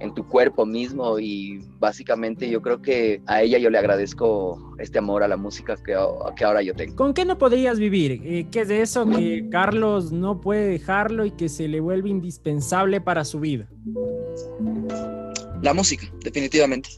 en 0.00 0.14
tu 0.14 0.26
cuerpo 0.28 0.66
mismo. 0.66 1.18
Y 1.18 1.60
básicamente 1.78 2.48
yo 2.48 2.62
creo 2.62 2.82
que 2.82 3.22
a 3.26 3.42
ella 3.42 3.58
yo 3.58 3.70
le 3.70 3.78
agradezco 3.78 4.74
este 4.78 4.98
amor 4.98 5.22
a 5.22 5.28
la 5.28 5.36
música 5.36 5.76
que, 5.76 5.96
que 6.36 6.44
ahora 6.44 6.62
yo 6.62 6.74
tengo. 6.74 6.96
¿Con 6.96 7.14
qué 7.14 7.24
no 7.24 7.38
podrías 7.38 7.78
vivir? 7.78 8.20
Eh, 8.24 8.46
¿Qué 8.50 8.60
es 8.60 8.68
de 8.68 8.82
eso 8.82 9.08
que 9.08 9.48
Carlos 9.50 10.12
no 10.12 10.40
puede 10.40 10.66
dejarlo 10.68 11.24
y 11.24 11.30
que 11.30 11.48
se 11.48 11.68
le 11.68 11.80
vuelve 11.80 12.10
indispensable 12.10 13.00
para 13.00 13.24
su 13.24 13.40
vida? 13.40 13.68
La 15.62 15.72
música, 15.72 16.06
definitivamente. 16.22 16.90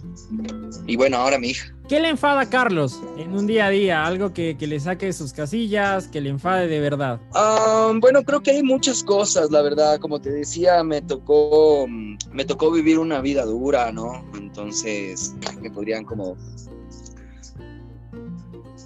Y 0.87 0.97
bueno, 0.97 1.19
ahora 1.19 1.39
mi 1.39 1.51
hija. 1.51 1.75
¿Qué 1.89 2.01
le 2.01 2.11
enfada 2.11 2.43
a 2.43 2.51
Carlos 2.51 3.01
en 3.17 3.33
un 3.33 3.47
día 3.47 3.65
a 3.65 3.71
día? 3.71 4.05
Algo 4.05 4.35
que, 4.35 4.59
que 4.59 4.67
le 4.67 4.79
saque 4.79 5.07
de 5.07 5.15
sus 5.15 5.33
casillas, 5.33 6.07
que 6.07 6.21
le 6.21 6.29
enfade 6.29 6.69
de 6.69 6.81
verdad. 6.81 7.19
Ah, 7.33 7.91
bueno, 7.99 8.23
creo 8.25 8.43
que 8.43 8.51
hay 8.51 8.63
muchas 8.63 9.03
cosas, 9.03 9.51
la 9.51 9.63
verdad. 9.63 9.99
Como 9.99 10.21
te 10.21 10.31
decía, 10.31 10.85
me 10.85 11.01
tocó, 11.01 11.87
me 11.89 12.45
tocó 12.45 12.71
vivir 12.71 12.99
una 12.99 13.23
vida 13.23 13.47
dura, 13.47 13.91
¿no? 13.91 14.23
Entonces, 14.35 15.35
me 15.63 15.71
podrían 15.71 16.05
como 16.05 16.37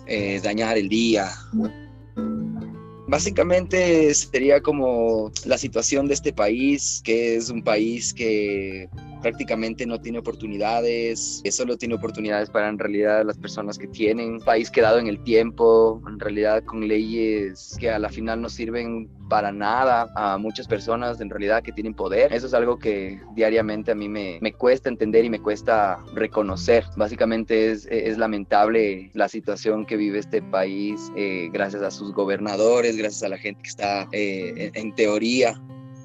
eh, 0.06 0.40
dañar 0.40 0.78
el 0.78 0.88
día. 0.88 1.28
Básicamente 3.09 4.14
sería 4.14 4.61
como 4.61 5.32
la 5.44 5.59
situación 5.59 6.06
de 6.06 6.14
este 6.14 6.32
país, 6.32 7.02
que 7.02 7.35
es 7.35 7.50
un 7.50 7.64
país 7.64 8.14
que 8.14 8.88
prácticamente 9.22 9.86
no 9.86 10.00
tiene 10.00 10.18
oportunidades, 10.18 11.42
solo 11.50 11.76
tiene 11.76 11.94
oportunidades 11.94 12.50
para 12.50 12.68
en 12.68 12.78
realidad 12.78 13.24
las 13.24 13.38
personas 13.38 13.78
que 13.78 13.86
tienen, 13.86 14.40
país 14.40 14.70
quedado 14.70 14.98
en 14.98 15.06
el 15.06 15.22
tiempo, 15.22 16.02
en 16.06 16.18
realidad 16.18 16.62
con 16.64 16.86
leyes 16.86 17.76
que 17.78 17.90
a 17.90 17.98
la 17.98 18.08
final 18.08 18.40
no 18.42 18.48
sirven 18.48 19.08
para 19.28 19.50
nada 19.50 20.12
a 20.14 20.36
muchas 20.36 20.68
personas 20.68 21.20
en 21.20 21.30
realidad 21.30 21.62
que 21.62 21.72
tienen 21.72 21.94
poder. 21.94 22.32
Eso 22.34 22.46
es 22.46 22.54
algo 22.54 22.78
que 22.78 23.18
diariamente 23.34 23.92
a 23.92 23.94
mí 23.94 24.08
me, 24.08 24.38
me 24.42 24.52
cuesta 24.52 24.90
entender 24.90 25.24
y 25.24 25.30
me 25.30 25.40
cuesta 25.40 25.98
reconocer. 26.14 26.84
Básicamente 26.96 27.70
es, 27.70 27.86
es 27.86 28.18
lamentable 28.18 29.10
la 29.14 29.28
situación 29.28 29.86
que 29.86 29.96
vive 29.96 30.18
este 30.18 30.42
país 30.42 31.10
eh, 31.16 31.48
gracias 31.50 31.82
a 31.82 31.90
sus 31.90 32.12
gobernadores, 32.12 32.96
gracias 32.96 33.22
a 33.22 33.28
la 33.28 33.38
gente 33.38 33.62
que 33.62 33.68
está 33.70 34.08
eh, 34.12 34.70
en 34.74 34.94
teoría 34.94 35.54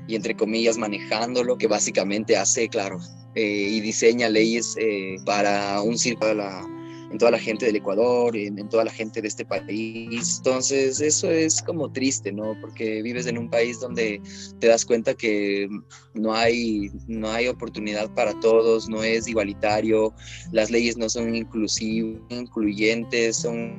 y 0.07 0.15
entre 0.15 0.35
comillas 0.35 0.77
manejándolo, 0.77 1.57
que 1.57 1.67
básicamente 1.67 2.37
hace, 2.37 2.69
claro, 2.69 2.99
eh, 3.35 3.69
y 3.71 3.81
diseña 3.81 4.29
leyes 4.29 4.75
eh, 4.79 5.17
para 5.25 5.81
un 5.81 5.97
círculo 5.97 6.29
de 6.29 6.35
la 6.35 6.67
en 7.11 7.17
toda 7.17 7.31
la 7.31 7.39
gente 7.39 7.65
del 7.65 7.77
Ecuador, 7.77 8.35
en, 8.35 8.59
en, 8.59 8.69
toda 8.69 8.85
la 8.85 8.91
gente 8.91 9.21
de 9.21 9.27
este 9.27 9.45
país. 9.45 10.37
Entonces, 10.37 10.99
eso 10.99 11.29
es 11.31 11.61
como 11.61 11.91
triste, 11.91 12.31
¿no? 12.31 12.55
Porque 12.59 13.01
vives 13.01 13.27
en 13.27 13.37
un 13.37 13.49
país 13.49 13.79
donde 13.79 14.21
te 14.59 14.67
das 14.67 14.85
cuenta 14.85 15.13
que 15.13 15.69
no 16.13 16.33
hay, 16.33 16.91
no 17.07 17.29
hay 17.29 17.47
oportunidad 17.47 18.13
para 18.13 18.37
todos, 18.39 18.89
no 18.89 19.03
es 19.03 19.27
igualitario, 19.27 20.13
las 20.51 20.69
leyes 20.69 20.97
no 20.97 21.09
son 21.09 21.33
inclusivas, 21.33 22.21
incluyentes, 22.29 23.37
son 23.37 23.77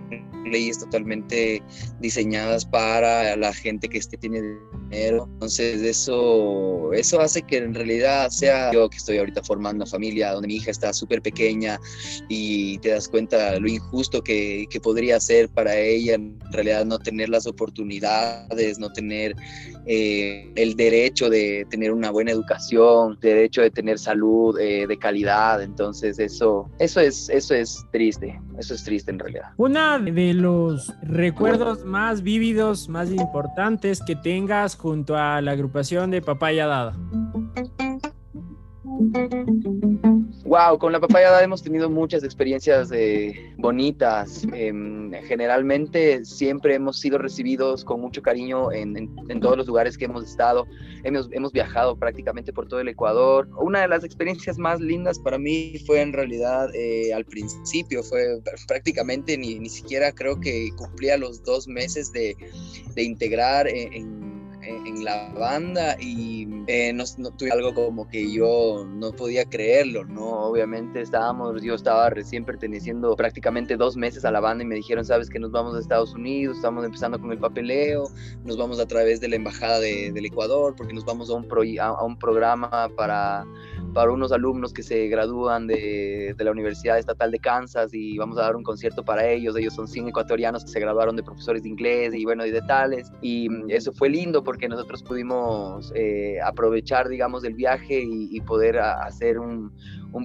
leyes 0.51 0.79
totalmente 0.79 1.63
diseñadas 2.01 2.65
para 2.65 3.37
la 3.37 3.53
gente 3.53 3.89
que 3.89 3.99
este 3.99 4.17
tiene 4.17 4.41
dinero. 4.89 5.29
Entonces, 5.33 5.83
eso, 5.83 6.93
eso 6.93 7.21
hace 7.21 7.43
que 7.43 7.59
en 7.59 7.75
realidad 7.75 8.31
sea 8.31 8.73
yo 8.73 8.89
que 8.89 8.97
estoy 8.97 9.19
ahorita 9.19 9.43
formando 9.43 9.85
familia 9.85 10.33
donde 10.33 10.49
mi 10.49 10.57
hija 10.57 10.71
está 10.71 10.93
súper 10.93 11.21
pequeña 11.21 11.79
y 12.29 12.79
te 12.79 12.91
das 12.91 13.09
cuenta 13.09 13.18
lo 13.61 13.69
injusto 13.69 14.23
que, 14.23 14.67
podría 14.83 15.19
ser 15.19 15.49
para 15.49 15.77
ella 15.77 16.15
en 16.15 16.39
realidad 16.53 16.85
no 16.85 16.99
tener 16.99 17.29
las 17.29 17.47
oportunidades, 17.47 18.79
no 18.79 18.91
tener 18.93 19.35
eh, 19.87 20.51
el 20.55 20.77
derecho 20.77 21.29
de 21.29 21.67
tener 21.69 21.93
una 21.93 22.11
buena 22.11 22.31
educación, 22.31 23.19
derecho 23.21 23.63
de 23.63 23.71
tener 23.71 23.99
salud 23.99 24.59
eh, 24.59 24.87
de 24.87 24.99
calidad. 24.99 25.63
Entonces 25.63 26.19
eso, 26.19 26.71
eso, 26.79 27.01
es, 27.01 27.29
eso 27.29 27.55
es 27.55 27.85
triste, 27.91 28.41
eso 28.59 28.75
es 28.75 28.85
triste 28.85 29.11
en 29.11 29.19
realidad. 29.19 29.51
Una 29.57 29.99
de 29.99 30.35
los 30.35 30.93
recuerdos 31.03 31.85
más 31.85 32.23
vívidos, 32.23 32.89
más 32.89 33.11
importantes 33.11 34.01
que 34.07 34.15
tengas 34.15 34.77
junto 34.77 35.17
a 35.17 35.41
la 35.41 35.53
agrupación 35.53 36.11
de 36.11 36.23
Papaya 36.23 36.67
Dada. 36.67 36.97
Wow, 40.49 40.79
con 40.79 40.93
la 40.93 40.99
papaya 40.99 41.43
hemos 41.43 41.63
tenido 41.63 41.91
muchas 41.91 42.25
experiencias 42.25 42.91
eh, 42.91 43.53
bonitas. 43.59 44.47
Eh, 44.55 44.73
generalmente 45.27 46.25
siempre 46.25 46.75
hemos 46.75 46.99
sido 46.99 47.19
recibidos 47.19 47.85
con 47.85 48.01
mucho 48.01 48.23
cariño 48.23 48.73
en, 48.73 48.97
en, 48.97 49.15
en, 49.29 49.41
todos 49.41 49.59
los 49.59 49.67
lugares 49.67 49.99
que 49.99 50.07
hemos 50.07 50.25
estado. 50.25 50.67
Hemos, 51.05 51.29
hemos 51.33 51.53
viajado 51.53 51.99
prácticamente 51.99 52.51
por 52.51 52.67
todo 52.67 52.81
el 52.81 52.89
Ecuador. 52.89 53.47
Una 53.61 53.83
de 53.83 53.89
las 53.89 54.05
experiencias 54.05 54.57
más 54.57 54.81
lindas 54.81 55.19
para 55.19 55.37
mí 55.37 55.75
fue 55.85 56.01
en 56.01 56.15
realidad 56.15 56.75
eh, 56.75 57.13
al 57.13 57.27
principio, 57.27 58.03
fue 58.03 58.41
prácticamente 58.67 59.37
ni, 59.37 59.59
ni 59.59 59.69
siquiera 59.69 60.13
creo 60.13 60.41
que 60.41 60.71
cumplía 60.79 61.19
los 61.19 61.45
dos 61.45 61.69
meses 61.69 62.11
de, 62.11 62.35
de 62.95 63.03
integrar 63.03 63.69
en, 63.69 64.49
en 64.63 65.05
la 65.05 65.29
banda 65.39 65.95
y 66.01 66.47
eh, 66.71 66.93
no, 66.93 67.03
no, 67.17 67.31
tuve 67.31 67.51
algo 67.51 67.73
como 67.73 68.07
que 68.09 68.31
yo 68.31 68.87
no 68.87 69.13
podía 69.13 69.47
creerlo, 69.47 70.05
¿no? 70.05 70.49
Obviamente 70.51 71.01
estábamos, 71.01 71.63
yo 71.63 71.75
estaba 71.75 72.11
recién 72.11 72.45
perteneciendo 72.45 73.17
prácticamente 73.17 73.79
dos 73.79 73.97
meses 73.97 74.27
a 74.27 74.31
la 74.31 74.41
banda 74.41 74.65
y 74.65 74.67
me 74.67 74.75
dijeron, 74.75 75.03
sabes 75.03 75.31
que 75.31 75.39
nos 75.39 75.51
vamos 75.51 75.75
a 75.75 75.81
Estados 75.81 76.13
Unidos, 76.13 76.57
estamos 76.57 76.85
empezando 76.85 77.19
con 77.19 77.33
el 77.33 77.39
papeleo, 77.39 78.11
nos 78.45 78.59
vamos 78.59 78.81
a 78.81 78.87
través 78.87 79.19
de 79.19 79.29
la 79.29 79.37
Embajada 79.37 79.81
de, 79.81 80.13
del 80.13 80.27
Ecuador 80.27 80.75
porque 80.77 80.93
nos 80.93 81.07
vamos 81.07 81.31
a 81.31 81.35
un, 81.35 81.49
pro, 81.49 81.63
a, 81.81 81.87
a 81.87 82.05
un 82.05 82.19
programa 82.19 82.91
para 82.95 83.47
para 83.93 84.13
unos 84.13 84.33
alumnos 84.33 84.73
que 84.73 84.83
se 84.83 85.09
gradúan 85.09 85.67
de, 85.67 86.35
de, 86.37 86.45
la 86.45 86.51
Universidad 86.51 86.99
Estatal 86.99 87.31
de 87.31 87.39
Kansas 87.39 87.93
y 87.93 88.19
vamos 88.19 88.39
a 88.39 88.43
dar 88.43 88.57
un 88.57 88.63
concierto 88.63 89.05
para 89.05 89.27
ellos. 89.29 89.57
Ellos 89.57 89.75
son 89.75 89.89
100 89.89 90.09
ecuatorianos 90.09 90.65
que 90.65 90.71
se 90.71 90.81
graduaron 90.81 91.17
de 91.17 91.23
profesores 91.23 91.63
de 91.63 91.69
inglés 91.69 92.15
y 92.15 92.25
bueno, 92.25 92.45
y 92.47 92.51
de 92.51 92.63
tales. 92.63 93.11
Y 93.23 93.49
eso 93.73 93.93
fue 93.93 94.09
lindo 94.09 94.45
porque 94.45 94.69
nosotros 94.69 95.03
pudimos 95.03 95.93
eh, 95.95 96.39
aprovechar, 96.59 97.09
digamos, 97.09 97.45
el 97.45 97.55
viaje 97.55 98.03
y, 98.03 98.41
poder 98.41 98.79
hacer 98.79 99.39
un, 99.39 99.73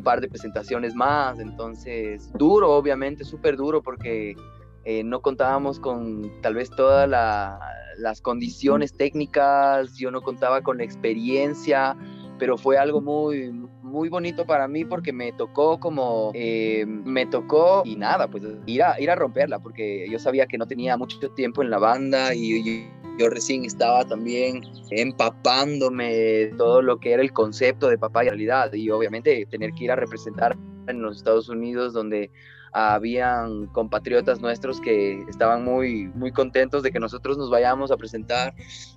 par 0.04 0.20
de 0.20 0.28
presentaciones 0.28 0.96
más. 0.96 1.40
Entonces, 1.40 2.32
duro, 2.34 2.72
obviamente, 2.72 3.24
súper 3.24 3.56
duro 3.56 3.84
porque 3.84 4.36
eh, 4.84 5.04
no 5.04 5.22
contábamos 5.22 5.80
con 5.80 6.32
tal 6.42 6.56
vez 6.56 6.72
todas 6.72 7.08
la, 7.08 7.60
las 8.00 8.20
condiciones 8.20 8.94
técnicas, 8.94 9.96
yo 9.98 10.10
no 10.10 10.22
contaba 10.22 10.62
con 10.62 10.78
la 10.78 10.84
experiencia 10.84 11.96
pero 12.40 12.58
fue 12.58 12.78
algo 12.78 13.00
muy, 13.00 13.52
muy 13.84 14.10
bonito 14.10 14.46
para 14.46 14.68
mí 14.68 14.84
porque 14.84 15.14
me 15.14 15.32
tocó 15.32 15.80
como, 15.80 16.32
eh, 16.34 16.84
me 16.86 17.26
tocó 17.26 17.84
y 17.86 17.96
nada, 17.96 18.28
pues 18.28 18.44
ir 18.66 18.84
a, 18.84 19.00
ir 19.00 19.10
a 19.10 19.16
romperla, 19.16 19.60
porque 19.60 20.08
yo 20.10 20.20
sabía 20.20 20.46
que 20.46 20.58
no 20.58 20.68
tenía 20.68 20.98
mucho 20.98 21.20
tiempo 21.36 21.62
en 21.62 21.70
la 21.70 21.78
banda 21.78 22.34
y 22.34 22.90
yo 23.18 23.30
recién 23.30 23.66
estaba 23.66 24.06
también 24.06 24.62
empapándome 24.90 26.52
todo 26.58 26.82
lo 26.82 27.00
que 27.00 27.14
era 27.14 27.22
el 27.22 27.32
concepto 27.32 27.88
de 27.88 27.98
papá 27.98 28.26
y 28.26 28.30
realidad 28.30 28.74
y 28.74 28.90
obviamente 28.90 29.46
tener 29.50 29.72
que 29.74 29.86
ir 29.86 29.92
a 29.92 29.96
representar 29.96 30.58
en 30.88 31.02
los 31.02 31.18
Estados 31.18 31.50
Unidos 31.50 31.94
donde 31.94 32.32
habían 32.74 33.68
compatriotas 33.68 34.42
nuestros 34.42 34.82
que 34.82 35.22
estaban 35.30 35.64
muy, 35.64 36.08
muy 36.16 36.32
contentos 36.32 36.82
de 36.82 36.92
que 36.92 37.00
nosotros 37.00 37.38
nos 37.38 37.52
vayamos 37.52 37.92
a 37.92 37.98
presentar. 37.98 38.56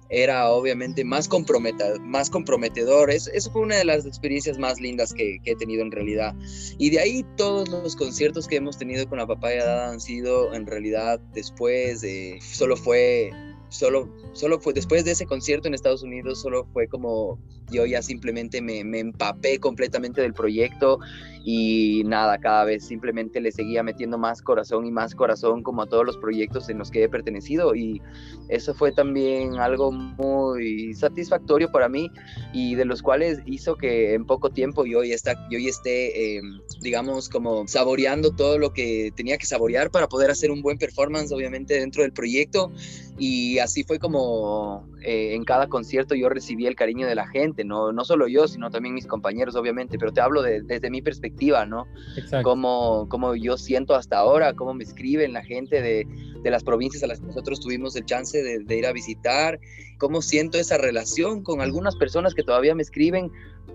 Era 0.09 0.49
obviamente 0.49 1.05
más, 1.05 1.29
más 2.01 2.31
comprometedor. 2.31 3.11
Es, 3.11 3.27
eso 3.29 3.51
fue 3.51 3.63
una 3.63 3.77
de 3.77 3.85
las 3.85 4.07
experiencias 4.07 4.59
más 4.59 4.81
lindas 4.81 5.13
que, 5.13 5.41
he 5.45 5.57
tenido 5.57 5.83
en 5.83 5.91
realidad. 5.91 6.35
Y 6.79 6.89
de 6.89 7.01
ahí 7.01 7.25
todos 7.37 7.69
los 7.69 7.95
conciertos 7.97 8.49
que 8.49 8.57
hemos 8.57 8.79
tenido 8.79 9.07
con 9.09 9.19
la 9.19 9.27
Papaya 9.27 9.65
Dada 9.65 9.91
han 9.91 10.01
sido 10.01 10.55
en 10.55 10.67
realidad 10.67 11.21
después, 11.35 12.01
de, 12.01 12.39
solo 12.41 12.77
fue 12.77 13.31
solo, 13.69 14.09
solo 14.37 14.61
fue 14.61 14.73
después 14.73 15.05
de 15.05 15.13
ese 15.13 15.27
concierto 15.27 15.67
en 15.67 15.75
Estados 15.75 16.03
Unidos, 16.03 16.41
solo 16.41 16.67
fue 16.73 16.87
como 16.87 17.39
yo 17.71 17.85
ya 17.87 18.03
simplemente 18.03 18.61
me, 18.61 18.85
me, 18.85 19.01
empapé 19.01 19.59
completamente 19.59 20.21
del 20.21 20.35
proyecto 20.35 21.01
y 21.45 22.03
nada, 22.05 22.39
cada 22.39 22.65
vez 22.65 22.85
simplemente 22.85 23.41
le 23.41 23.51
seguía 23.51 23.83
metiendo 23.83 24.19
más 24.19 24.43
corazón 24.43 24.87
y 24.87 24.91
más 24.91 25.15
corazón 25.15 25.63
como 25.63 25.83
a 25.83 25.87
todos 25.87 26.05
los 26.05 26.17
proyectos 26.17 26.69
en 26.69 26.79
los 26.79 26.91
que 26.91 27.05
he 27.05 27.09
pertenecido 27.09 27.75
y 27.75 28.01
eso 28.49 28.75
fue 28.75 28.93
también 28.93 29.57
algo 29.57 29.91
muy 29.91 30.95
satisfactorio 30.95 31.71
para 31.71 31.89
mí 31.89 32.11
y 32.53 32.75
de 32.75 32.85
los 32.85 33.03
cuales 33.03 33.41
hizo 33.47 33.77
que 33.77 34.15
en 34.15 34.27
poco 34.27 34.51
tiempo 34.51 34.87
yo 34.87 35.03
ya, 35.03 35.15
está, 35.15 35.35
yo 35.51 35.59
ya 35.59 35.71
esté, 35.71 36.37
eh, 36.37 36.43
digamos, 36.83 37.29
como 37.29 37.67
saboreando 37.67 38.31
todo 38.31 38.59
lo 38.59 38.73
que 38.73 39.13
tenía 39.17 39.39
que 39.39 39.47
saborear 39.47 39.91
para 39.91 40.09
poder 40.09 40.31
hacer 40.31 40.51
un 40.51 40.63
buen 40.63 40.79
performance, 40.79 41.33
obviamente, 41.33 41.75
dentro 41.75 42.03
del 42.03 42.13
proyecto 42.13 42.73
y 43.19 43.59
así 43.59 43.83
fue 43.85 43.99
como 43.99 44.26
eh, 45.03 45.35
en 45.35 45.45
cada 45.45 45.69
concierto 45.69 46.15
yo 46.15 46.29
recibí 46.29 46.67
el 46.67 46.75
cariño 46.75 47.07
de 47.07 47.15
la 47.15 47.27
gente, 47.27 47.65
no, 47.65 47.93
no 47.93 48.05
solo 48.05 48.29
yo, 48.29 48.49
sino 48.49 48.71
también 48.71 48.95
mis 48.95 49.07
compañeros, 49.07 49.57
obviamente, 49.57 49.99
pero 49.99 50.13
te 50.13 50.21
hablo 50.21 50.43
de, 50.43 50.63
desde 50.63 50.91
mi 50.91 51.03
perspectiva, 51.03 51.67
¿no? 51.67 51.87
Cómo, 52.43 53.07
cómo, 53.09 53.35
yo 53.35 53.57
siento 53.57 53.95
hasta 53.95 54.19
ahora, 54.19 54.55
cómo 54.55 54.75
me 54.75 54.85
escriben 54.85 55.33
la 55.33 55.43
gente 55.43 55.81
de, 55.81 56.07
de 56.43 56.51
las 56.51 56.65
provincias 56.65 57.03
a 57.03 57.07
las 57.07 57.21
que 57.21 57.27
nosotros 57.27 57.61
tuvimos 57.61 57.97
el 57.97 58.05
chance 58.05 58.43
de, 58.43 58.61
de, 58.61 58.77
ir 58.77 58.87
a 58.87 58.93
visitar, 58.93 59.61
cómo 59.99 60.23
siento 60.23 60.59
esa 60.59 60.79
relación 60.79 61.43
con 61.43 61.61
algunas 61.61 61.97
personas 61.97 62.35
que 62.35 62.43
todavía 62.43 62.75
me 62.75 62.83
escriben 62.83 63.31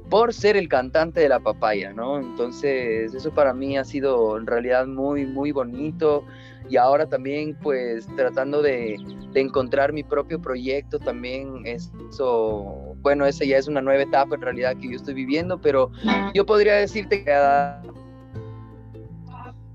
por 0.09 0.33
ser 0.33 0.57
el 0.57 0.67
cantante 0.67 1.21
de 1.21 1.29
la 1.29 1.39
papaya, 1.39 1.93
¿no? 1.93 2.19
Entonces, 2.19 3.13
eso 3.13 3.31
para 3.31 3.53
mí 3.53 3.77
ha 3.77 3.85
sido 3.85 4.37
en 4.37 4.45
realidad 4.45 4.85
muy, 4.85 5.25
muy 5.25 5.51
bonito 5.51 6.25
y 6.71 6.77
ahora 6.77 7.05
también 7.05 7.53
pues 7.61 8.07
tratando 8.15 8.61
de, 8.61 8.97
de, 9.33 9.41
encontrar 9.41 9.91
mi 9.91 10.03
propio 10.03 10.41
proyecto 10.41 10.97
también 10.99 11.63
eso 11.65 12.95
bueno, 13.01 13.25
esa 13.25 13.43
ya 13.43 13.57
es 13.57 13.67
una 13.67 13.81
nueva 13.81 14.03
etapa 14.03 14.35
en 14.35 14.41
realidad 14.41 14.77
que 14.79 14.89
yo 14.89 14.95
estoy 14.95 15.13
viviendo, 15.13 15.59
pero 15.59 15.91
yo 16.33 16.45
podría 16.45 16.75
decirte 16.75 17.23
que 17.23 17.31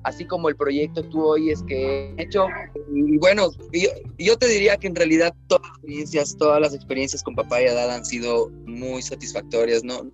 así 0.07 0.25
como 0.25 0.49
el 0.49 0.57
proyecto 0.57 1.03
tú 1.03 1.23
hoy 1.23 1.51
es 1.51 1.63
que 1.65 2.15
he 2.17 2.23
hecho. 2.23 2.47
Y 2.95 3.19
bueno, 3.19 3.51
yo, 3.73 3.91
yo, 4.19 4.39
te 4.39 4.47
diría 4.47 4.77
que 4.77 4.87
en 4.87 4.95
realidad 4.95 5.35
todas 5.49 5.67
las 5.67 5.79
experiencias, 5.79 6.37
todas 6.39 6.61
las 6.61 6.75
experiencias 6.75 7.23
con 7.25 7.35
papá 7.35 7.61
y 7.61 7.67
Adad 7.67 7.91
han 7.91 8.05
sido 8.05 8.49
muy 8.67 9.03
satisfactorias, 9.03 9.83
¿no? 9.83 10.09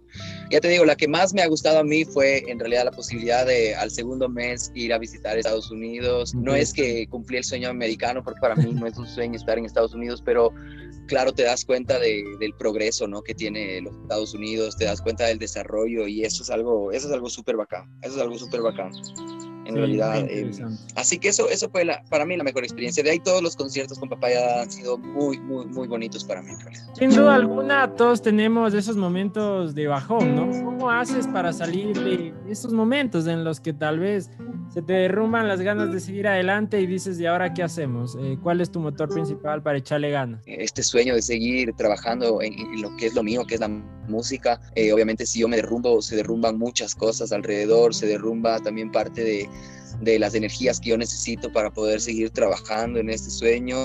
Ya 0.51 0.61
te 0.61 0.69
digo, 0.69 0.87
la 0.87 0.97
que 0.97 1.07
más 1.07 1.35
me 1.35 1.43
ha 1.43 1.47
gustado 1.47 1.79
a 1.79 1.85
mí 1.85 2.07
fue 2.07 2.43
en 2.49 2.59
realidad 2.59 2.87
la 2.87 2.91
posibilidad 2.91 3.45
de 3.45 3.75
al 3.75 3.91
segundo 3.91 4.31
mes 4.31 4.73
ir 4.75 4.95
a 4.95 4.99
visitar 4.99 5.37
Estados 5.37 5.71
Unidos. 5.71 6.35
No 6.35 6.55
es 6.55 6.73
que 6.73 7.07
cumplí 7.09 7.37
el 7.37 7.45
sueño 7.45 7.69
americano, 7.69 8.25
porque 8.25 8.41
para 8.41 8.57
mí 8.57 8.73
no 8.73 8.87
es 8.87 8.97
un 8.97 9.07
sueño 9.07 9.37
estar 9.37 9.59
en 9.59 9.67
Estados 9.67 9.93
Unidos, 9.93 10.23
pero 10.25 10.55
claro, 11.07 11.33
te 11.33 11.43
das 11.43 11.67
cuenta 11.67 11.99
de, 11.99 12.25
del 12.41 12.55
progreso, 12.55 13.07
¿no? 13.07 13.21
Que 13.21 13.35
tiene 13.35 13.83
los 13.83 13.95
Estados 13.95 14.33
Unidos, 14.33 14.75
te 14.79 14.87
das 14.87 15.03
cuenta 15.03 15.27
del 15.27 15.39
desarrollo 15.39 16.09
y 16.09 16.25
eso 16.25 16.43
es 16.43 16.49
algo, 16.49 16.93
eso 16.93 17.09
es 17.09 17.13
algo 17.13 17.29
súper 17.29 17.57
bacán, 17.57 17.91
eso 18.01 18.17
es 18.17 18.23
algo 18.23 18.39
súper 18.39 18.63
bacán 18.63 18.91
en 19.65 19.77
realidad. 19.77 20.27
Eh, 20.29 20.51
así 20.97 21.19
que 21.19 21.29
eso, 21.29 21.49
eso 21.49 21.69
fue 21.71 21.85
la, 21.85 22.03
para 22.09 22.25
mí 22.25 22.37
la 22.37 22.45
mejor 22.45 22.65
experiencia. 22.65 23.03
De 23.03 23.11
ahí 23.11 23.19
todos 23.19 23.43
los 23.43 23.57
conciertos 23.57 23.99
con 23.99 24.09
Papaya 24.09 24.63
han 24.63 24.71
sido 24.71 24.99
muy, 24.99 25.39
muy, 25.39 25.67
muy 25.67 25.89
bonitos 25.89 26.25
para 26.25 26.43
mí. 26.43 26.53
Sin 26.99 27.11
duda 27.11 27.35
alguna, 27.35 27.95
todos 27.95 28.23
tenemos 28.23 28.75
esos 28.75 28.97
momentos 28.97 29.75
de 29.75 29.87
bajón, 29.87 30.35
¿no? 30.37 30.65
¿Cómo 30.65 30.91
haces 30.91 31.27
para 31.29 31.53
salir 31.53 31.99
de 31.99 32.35
esos 32.49 32.73
momentos 32.73 33.27
en 33.27 33.45
los 33.45 33.61
que 33.61 33.73
tal 33.73 33.99
vez 33.99 34.31
se 34.73 34.81
te 34.81 34.95
derrumban 34.95 35.49
las 35.49 35.61
ganas 35.61 35.93
de 35.93 36.01
seguir 36.01 36.27
adelante 36.27 36.81
y 36.81 36.87
dices, 36.87 37.21
¿y 37.21 37.27
ahora 37.27 37.53
qué 37.53 37.63
hacemos? 37.63 38.17
Eh, 38.21 38.39
¿Cuál 38.43 38.61
es 38.63 38.71
tu 38.71 38.81
motor 38.81 39.11
principal 39.11 39.63
para 39.63 39.79
echarle 39.79 40.11
ganas? 40.11 40.43
Este 40.47 40.83
sueño 40.83 41.15
de 41.15 41.21
seguir 41.21 41.75
trabajando 41.75 42.41
en, 42.41 42.81
lo 42.81 42.97
que 42.97 43.07
es 43.07 43.15
lo 43.15 43.23
mío, 43.23 43.45
que 43.45 43.57
es 43.57 43.61
la 43.61 43.69
música. 44.09 44.61
Eh, 44.75 44.93
obviamente 44.93 45.27
si 45.27 45.41
yo 45.41 45.49
me 45.49 45.57
derrumbo, 45.57 46.01
se 46.03 46.17
derrumban 46.17 46.59
muchas 46.59 46.95
cosas 46.95 47.33
alrededor, 47.33 47.95
se 47.95 48.07
derrumba 48.07 48.61
también 48.61 48.91
parte 48.91 49.23
de 49.25 49.49
de 50.01 50.19
las 50.19 50.35
energías 50.35 50.81
que 50.81 50.91
yo 50.91 50.99
necesito 50.99 51.53
para 51.53 51.71
poder 51.71 52.01
seguir 52.01 52.31
trabajando 52.31 52.99
en 52.99 53.11
este 53.11 53.31
sueño. 53.31 53.77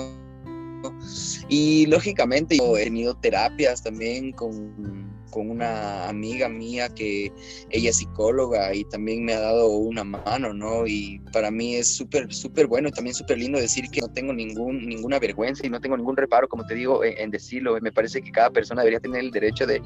Y 1.50 1.86
lógicamente 1.88 2.57
yo 2.57 2.77
he 2.77 2.86
tenido 2.86 3.15
terapias 3.15 3.83
también 3.83 4.31
con, 4.31 5.07
con, 5.31 5.50
una 5.50 6.07
amiga 6.10 6.50
mía 6.50 6.89
que 6.89 7.31
ella 7.69 7.89
es 7.89 7.98
psicóloga 7.98 8.74
y 8.74 8.84
también 8.86 9.24
me 9.24 9.34
ha 9.34 9.39
dado 9.39 9.69
una 9.69 10.03
mano, 10.03 10.53
¿no? 10.53 10.86
Y 10.86 11.19
para 11.31 11.51
mí 11.51 11.75
es 11.75 11.96
súper, 11.96 12.34
súper 12.34 12.67
bueno 12.67 12.89
y 12.89 12.91
también 12.91 13.13
súper 13.13 13.38
lindo 13.38 13.60
decir 13.60 13.89
que 13.91 14.01
no 14.01 14.07
tengo 14.10 14.34
ningún, 14.34 14.86
ninguna 14.88 15.19
vergüenza 15.19 15.65
y 15.65 15.69
no 15.69 15.79
tengo 15.79 15.96
ningún 15.96 16.17
reparo, 16.17 16.48
como 16.48 16.65
te 16.65 16.75
digo, 16.75 17.03
en 17.03 17.31
decirlo. 17.31 17.77
Me 17.81 17.91
parece 17.91 18.22
que 18.22 18.31
cada 18.31 18.50
persona 18.50 18.81
debería 18.81 19.00
tener 19.00 19.22
el 19.22 19.31
derecho 19.31 19.65
de 19.65 19.81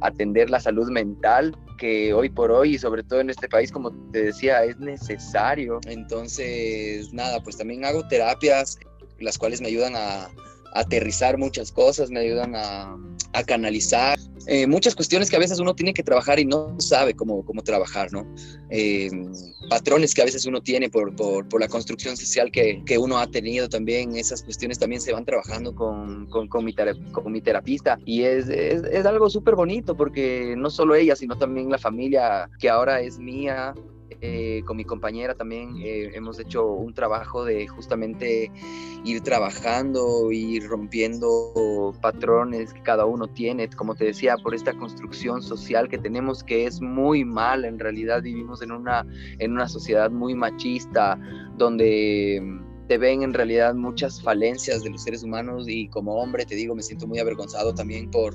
atender 0.00 0.50
la 0.50 0.60
salud 0.60 0.90
mental, 0.90 1.56
que 1.78 2.12
hoy 2.12 2.28
por 2.28 2.50
hoy 2.50 2.74
y 2.74 2.78
sobre 2.78 3.02
todo 3.02 3.20
en 3.20 3.30
este 3.30 3.48
país, 3.48 3.72
como 3.72 3.92
te 4.10 4.24
decía, 4.24 4.64
es 4.64 4.78
necesario. 4.78 5.80
Entonces, 5.86 7.12
nada, 7.12 7.40
pues 7.42 7.56
también 7.56 7.84
hago 7.84 8.06
terapias, 8.08 8.78
las 9.18 9.38
cuales 9.38 9.60
me 9.60 9.68
ayudan 9.68 9.94
a, 9.96 10.28
aterrizar 10.74 11.38
muchas 11.38 11.72
cosas, 11.72 12.10
me 12.10 12.20
ayudan 12.20 12.54
a, 12.56 12.98
canalizar 13.46 14.18
eh, 14.46 14.66
muchas 14.66 14.94
cuestiones 14.94 15.30
que 15.30 15.36
a 15.36 15.38
veces 15.38 15.58
uno 15.58 15.74
tiene 15.74 15.94
que 15.94 16.02
trabajar 16.02 16.38
y 16.38 16.44
no 16.44 16.78
sabe 16.78 17.14
cómo, 17.14 17.44
cómo 17.46 17.62
trabajar, 17.62 18.12
¿no? 18.12 18.26
Eh, 18.68 19.10
patrones 19.70 20.14
que 20.14 20.20
a 20.20 20.26
veces 20.26 20.44
uno 20.44 20.60
tiene 20.60 20.90
por, 20.90 21.16
por, 21.16 21.48
por 21.48 21.60
la 21.60 21.68
construcción 21.68 22.14
social 22.14 22.50
que, 22.50 22.82
que, 22.84 22.98
uno 22.98 23.18
ha 23.18 23.26
tenido 23.26 23.70
también, 23.70 24.16
esas 24.16 24.42
cuestiones 24.42 24.78
también 24.78 25.00
se 25.00 25.12
van 25.12 25.24
trabajando 25.24 25.74
con, 25.74 26.26
con, 26.26 26.46
con 26.46 26.64
mi, 26.64 26.74
con 26.74 27.32
mi 27.32 27.40
terapista 27.40 27.98
y 28.04 28.24
es, 28.24 28.48
es, 28.50 28.82
es 28.82 29.06
algo 29.06 29.30
súper 29.30 29.54
bonito 29.54 29.96
porque 29.96 30.54
no 30.58 30.68
solo 30.68 30.94
ella, 30.94 31.16
sino 31.16 31.38
también 31.38 31.70
la 31.70 31.78
familia 31.78 32.50
que 32.58 32.68
ahora 32.68 33.00
es 33.00 33.18
mía, 33.18 33.74
eh, 34.24 34.62
con 34.64 34.76
mi 34.76 34.84
compañera 34.84 35.34
también 35.34 35.76
eh, 35.82 36.12
hemos 36.14 36.38
hecho 36.38 36.64
un 36.64 36.94
trabajo 36.94 37.44
de 37.44 37.66
justamente 37.66 38.52
ir 39.04 39.20
trabajando, 39.22 40.30
ir 40.30 40.64
rompiendo 40.68 41.92
patrones 42.00 42.72
que 42.72 42.80
cada 42.82 43.04
uno 43.04 43.26
tiene, 43.26 43.68
como 43.70 43.96
te 43.96 44.04
decía, 44.04 44.36
por 44.36 44.54
esta 44.54 44.74
construcción 44.74 45.42
social 45.42 45.88
que 45.88 45.98
tenemos 45.98 46.44
que 46.44 46.66
es 46.66 46.80
muy 46.80 47.24
mal, 47.24 47.64
en 47.64 47.80
realidad 47.80 48.22
vivimos 48.22 48.62
en 48.62 48.70
una, 48.70 49.04
en 49.40 49.52
una 49.52 49.68
sociedad 49.68 50.08
muy 50.08 50.36
machista, 50.36 51.18
donde 51.56 52.40
te 52.86 52.98
ven 52.98 53.22
en 53.22 53.34
realidad 53.34 53.74
muchas 53.74 54.22
falencias 54.22 54.84
de 54.84 54.90
los 54.90 55.02
seres 55.02 55.24
humanos. 55.24 55.68
Y 55.68 55.88
como 55.88 56.14
hombre 56.14 56.44
te 56.44 56.54
digo 56.54 56.76
me 56.76 56.82
siento 56.82 57.08
muy 57.08 57.18
avergonzado 57.18 57.74
también 57.74 58.10
por, 58.10 58.34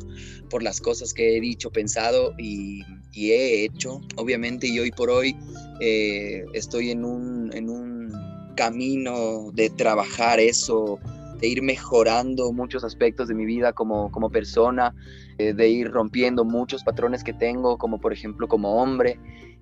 por 0.49 0.63
las 0.63 0.81
cosas 0.81 1.13
que 1.13 1.37
he 1.37 1.39
dicho, 1.39 1.71
pensado 1.71 2.33
y, 2.37 2.81
y 3.11 3.31
he 3.31 3.63
hecho, 3.65 4.01
obviamente 4.15 4.67
y 4.67 4.79
hoy 4.79 4.91
por 4.91 5.09
hoy 5.09 5.35
eh, 5.79 6.45
estoy 6.53 6.91
en 6.91 7.05
un, 7.05 7.51
en 7.53 7.69
un 7.69 8.11
camino 8.55 9.51
de 9.53 9.69
trabajar 9.69 10.39
eso, 10.39 10.99
de 11.39 11.47
ir 11.47 11.61
mejorando 11.61 12.51
muchos 12.51 12.83
aspectos 12.83 13.27
de 13.27 13.35
mi 13.35 13.45
vida 13.45 13.73
como, 13.73 14.11
como 14.11 14.29
persona, 14.29 14.93
eh, 15.37 15.53
de 15.53 15.69
ir 15.69 15.91
rompiendo 15.91 16.43
muchos 16.43 16.83
patrones 16.83 17.23
que 17.23 17.33
tengo, 17.33 17.77
como 17.77 17.99
por 17.99 18.11
ejemplo 18.11 18.47
como 18.47 18.81
hombre, 18.81 19.19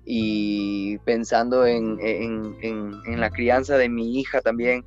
y 0.08 0.98
pensando 0.98 1.66
en, 1.66 1.98
en, 2.00 2.56
en, 2.62 3.20
la 3.20 3.28
crianza 3.28 3.76
de 3.76 3.88
mi 3.88 4.20
hija 4.20 4.40
también, 4.40 4.84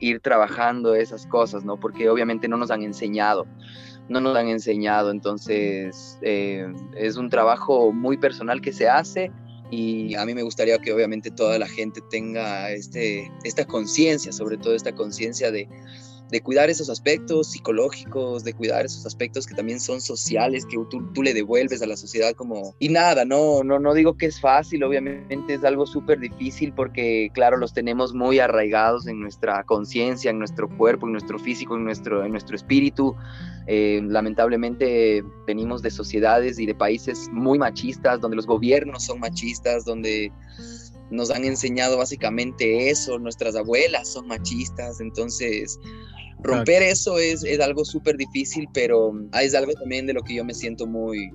ir 0.00 0.18
trabajando 0.18 0.96
esas 0.96 1.24
cosas, 1.26 1.64
¿no? 1.64 1.78
Porque 1.78 2.08
obviamente 2.10 2.48
no 2.48 2.56
nos 2.56 2.72
han 2.72 2.82
enseñado, 2.82 3.46
no 4.10 4.20
nos 4.20 4.36
han 4.36 4.48
enseñado, 4.48 5.12
entonces 5.12 6.18
eh, 6.20 6.66
es 6.96 7.16
un 7.16 7.30
trabajo 7.30 7.92
muy 7.92 8.16
personal 8.18 8.60
que 8.60 8.72
se 8.72 8.88
hace 8.88 9.30
y 9.70 10.16
a 10.16 10.26
mí 10.26 10.34
me 10.34 10.42
gustaría 10.42 10.78
que 10.78 10.92
obviamente 10.92 11.30
toda 11.30 11.58
la 11.60 11.68
gente 11.68 12.00
tenga 12.10 12.72
este, 12.72 13.30
esta 13.44 13.64
conciencia, 13.64 14.32
sobre 14.32 14.58
todo 14.58 14.74
esta 14.74 14.92
conciencia 14.92 15.52
de, 15.52 15.68
de 16.30 16.40
cuidar 16.40 16.70
esos 16.70 16.88
aspectos 16.88 17.50
psicológicos, 17.50 18.44
de 18.44 18.52
cuidar 18.52 18.84
esos 18.84 19.04
aspectos 19.06 19.46
que 19.46 19.54
también 19.54 19.80
son 19.80 20.00
sociales, 20.00 20.64
que 20.64 20.76
tú, 20.90 21.02
tú, 21.12 21.22
le 21.22 21.34
devuelves 21.34 21.82
a 21.82 21.86
la 21.86 21.96
sociedad 21.96 22.34
como... 22.34 22.74
Y 22.78 22.88
nada, 22.88 23.24
no, 23.24 23.64
no, 23.64 23.78
no 23.78 23.94
digo 23.94 24.16
que 24.16 24.26
es 24.26 24.40
fácil, 24.40 24.84
obviamente 24.84 25.54
es 25.54 25.64
algo 25.64 25.86
súper 25.86 26.20
difícil 26.20 26.72
porque, 26.72 27.30
claro, 27.34 27.56
los 27.56 27.72
tenemos 27.72 28.14
muy 28.14 28.38
arraigados 28.38 29.06
en 29.06 29.20
nuestra 29.20 29.64
conciencia, 29.64 30.30
en 30.30 30.38
nuestro 30.38 30.68
cuerpo, 30.76 31.06
en 31.06 31.12
nuestro 31.12 31.38
físico, 31.38 31.76
en 31.76 31.84
nuestro, 31.84 32.24
en 32.24 32.32
nuestro 32.32 32.56
espíritu. 32.56 33.14
Eh, 33.66 34.00
lamentablemente 34.04 35.24
venimos 35.46 35.82
de 35.82 35.90
sociedades 35.90 36.58
y 36.58 36.66
de 36.66 36.74
países 36.74 37.28
muy 37.32 37.58
machistas, 37.58 38.20
donde 38.20 38.36
los 38.36 38.46
gobiernos 38.46 39.04
son 39.04 39.20
machistas, 39.20 39.84
donde 39.84 40.32
nos 41.10 41.30
han 41.30 41.44
enseñado 41.44 41.98
básicamente 41.98 42.88
eso, 42.88 43.18
nuestras 43.18 43.56
abuelas 43.56 44.08
son 44.08 44.28
machistas, 44.28 45.00
entonces 45.00 45.78
romper 46.42 46.82
eso 46.82 47.18
es, 47.18 47.44
es 47.44 47.60
algo 47.60 47.84
súper 47.84 48.16
difícil, 48.16 48.68
pero 48.72 49.12
es 49.40 49.54
algo 49.54 49.72
también 49.74 50.06
de 50.06 50.14
lo 50.14 50.22
que 50.22 50.34
yo 50.34 50.44
me 50.44 50.54
siento 50.54 50.86
muy, 50.86 51.30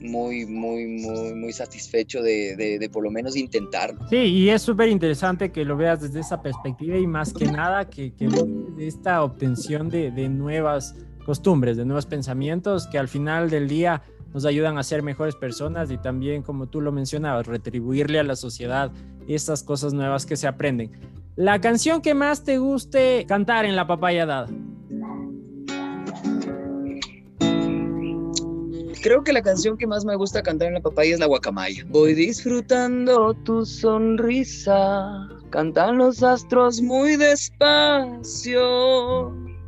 muy, 0.00 0.46
muy, 0.46 0.86
muy, 0.86 1.34
muy 1.34 1.52
satisfecho 1.52 2.22
de, 2.22 2.78
de, 2.78 2.90
por 2.90 3.02
lo 3.02 3.10
menos 3.10 3.36
intentar. 3.36 3.94
Sí, 4.10 4.16
y 4.16 4.50
es 4.50 4.62
súper 4.62 4.88
interesante 4.88 5.50
que 5.50 5.64
lo 5.64 5.76
veas 5.76 6.00
desde 6.00 6.20
esa 6.20 6.42
perspectiva 6.42 6.96
y 6.96 7.06
más 7.06 7.32
que 7.32 7.46
nada 7.46 7.88
que, 7.88 8.12
que 8.14 8.28
de 8.28 8.86
esta 8.86 9.22
obtención 9.22 9.88
de, 9.88 10.10
de 10.10 10.28
nuevas 10.28 10.94
costumbres, 11.24 11.76
de 11.76 11.84
nuevos 11.84 12.06
pensamientos 12.06 12.86
que 12.86 12.98
al 12.98 13.08
final 13.08 13.50
del 13.50 13.68
día 13.68 14.02
nos 14.32 14.44
ayudan 14.44 14.78
a 14.78 14.82
ser 14.82 15.02
mejores 15.02 15.34
personas 15.34 15.90
y 15.90 15.98
también, 15.98 16.42
como 16.42 16.68
tú 16.68 16.80
lo 16.80 16.92
mencionabas, 16.92 17.46
retribuirle 17.46 18.18
a 18.18 18.24
la 18.24 18.36
sociedad 18.36 18.92
estas 19.26 19.62
cosas 19.62 19.92
nuevas 19.92 20.26
que 20.26 20.36
se 20.36 20.46
aprenden. 20.46 20.90
La 21.38 21.60
canción 21.60 22.02
que 22.02 22.14
más 22.14 22.42
te 22.42 22.58
guste 22.58 23.24
cantar 23.28 23.64
en 23.64 23.76
la 23.76 23.86
papaya 23.86 24.26
dada. 24.26 24.48
Creo 29.04 29.22
que 29.22 29.32
la 29.32 29.40
canción 29.40 29.78
que 29.78 29.86
más 29.86 30.04
me 30.04 30.16
gusta 30.16 30.42
cantar 30.42 30.66
en 30.66 30.74
la 30.74 30.80
papaya 30.80 31.14
es 31.14 31.20
la 31.20 31.26
guacamaya. 31.26 31.84
Voy 31.90 32.14
disfrutando 32.14 33.34
tu 33.44 33.64
sonrisa, 33.64 35.28
cantan 35.50 35.98
los 35.98 36.24
astros 36.24 36.82
muy 36.82 37.14
despacio 37.14 38.66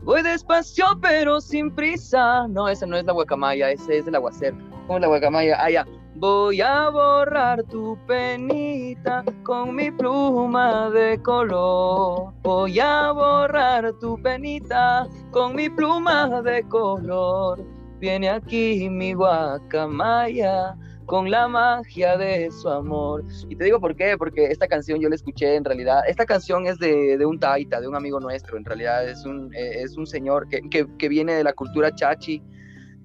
Voy 0.02 0.22
despacio 0.22 0.86
pero 1.00 1.40
sin 1.40 1.72
prisa. 1.72 2.48
No, 2.48 2.68
esa 2.68 2.84
no 2.84 2.96
es 2.96 3.04
la 3.04 3.12
guacamaya, 3.12 3.70
ese 3.70 3.98
es 3.98 4.08
el 4.08 4.16
aguacero. 4.16 4.56
¿Cómo 4.88 4.98
es 4.98 5.02
la 5.02 5.06
guacamaya? 5.06 5.56
Ah, 5.62 5.70
ya. 5.70 5.86
Voy 6.20 6.60
a 6.60 6.90
borrar 6.90 7.62
tu 7.62 7.96
penita 8.06 9.24
con 9.42 9.74
mi 9.74 9.90
pluma 9.90 10.90
de 10.90 11.18
color. 11.22 12.34
Voy 12.42 12.78
a 12.78 13.10
borrar 13.10 13.94
tu 14.00 14.20
penita 14.20 15.08
con 15.30 15.56
mi 15.56 15.70
pluma 15.70 16.42
de 16.42 16.62
color. 16.64 17.64
Viene 18.00 18.28
aquí 18.28 18.90
mi 18.90 19.14
guacamaya 19.14 20.76
con 21.06 21.30
la 21.30 21.48
magia 21.48 22.18
de 22.18 22.50
su 22.50 22.68
amor. 22.68 23.24
Y 23.48 23.56
te 23.56 23.64
digo 23.64 23.80
por 23.80 23.96
qué, 23.96 24.18
porque 24.18 24.44
esta 24.44 24.68
canción 24.68 25.00
yo 25.00 25.08
la 25.08 25.14
escuché 25.14 25.54
en 25.54 25.64
realidad, 25.64 26.02
esta 26.06 26.26
canción 26.26 26.66
es 26.66 26.78
de, 26.78 27.16
de 27.16 27.24
un 27.24 27.40
taita, 27.40 27.80
de 27.80 27.88
un 27.88 27.96
amigo 27.96 28.20
nuestro, 28.20 28.58
en 28.58 28.66
realidad 28.66 29.08
es 29.08 29.24
un, 29.24 29.54
eh, 29.54 29.82
es 29.82 29.96
un 29.96 30.06
señor 30.06 30.48
que, 30.48 30.60
que, 30.68 30.86
que, 30.98 31.08
viene 31.08 31.32
de 31.32 31.44
la 31.44 31.54
cultura 31.54 31.94
chachi, 31.94 32.42